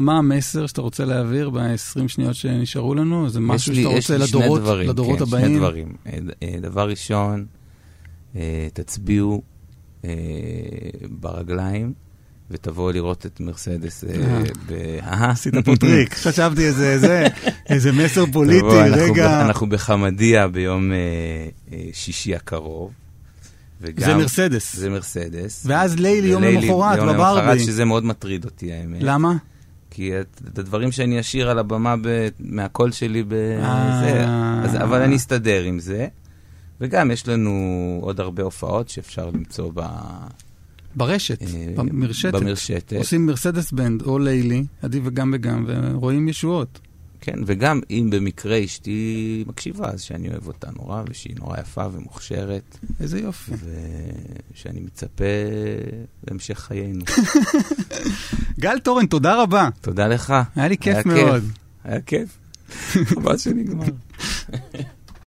[0.00, 1.68] מה- המסר שאתה רוצה להעביר ב-20
[2.08, 3.28] שניות שנשארו לנו?
[3.28, 5.56] זה משהו יש שאתה יש רוצה לי שני לדורות דברים, לדורות כן, שני הבאים?
[5.58, 5.94] דברים.
[6.06, 7.46] אה, אה, דבר ראשון,
[8.36, 9.42] אה, תצביעו
[10.04, 10.10] אה,
[11.10, 11.92] ברגליים
[12.50, 14.42] ותבואו לראות את מרסדס אה, אה.
[14.66, 14.72] ב...
[15.02, 15.30] אה?
[15.30, 17.26] עשית פה טריק, חשבתי איזה זה,
[17.68, 19.40] איזה מסר פוליטי, רגע.
[19.40, 20.96] אנחנו בחמדיה ביום אה,
[21.92, 22.90] שישי הקרוב.
[23.82, 24.76] וגם- זה מרסדס.
[24.76, 25.62] זה מרסדס.
[25.66, 27.40] ואז לילי יום למחרת יום בברבי.
[27.46, 28.98] למחרת, שזה מאוד מטריד אותי, האמת.
[29.00, 29.34] למה?
[29.90, 34.24] כי את, את הדברים שאני אשיר על הבמה ב, מהקול שלי בזה.
[34.64, 36.06] אז, אבל אני אסתדר עם זה.
[36.80, 37.50] וגם יש לנו
[38.02, 39.80] עוד הרבה הופעות שאפשר למצוא ב,
[40.94, 42.34] ברשת, אה, במרשתת.
[42.34, 42.92] במרשתת.
[42.96, 46.80] עושים מרסדס בנד או לילי, עדיף וגם וגם, ורואים ישועות.
[47.20, 52.78] כן, וגם אם במקרה אשתי מקשיבה, אז שאני אוהב אותה נורא, ושהיא נורא יפה ומוכשרת,
[53.00, 53.52] איזה יופי.
[54.54, 55.24] ושאני מצפה
[56.28, 57.04] להמשך חיינו.
[58.60, 59.68] גל תורן, תודה רבה.
[59.80, 60.34] תודה לך.
[60.56, 61.44] היה לי כיף היה מאוד.
[61.84, 62.38] היה כיף.
[63.10, 63.86] חבל שנגמר.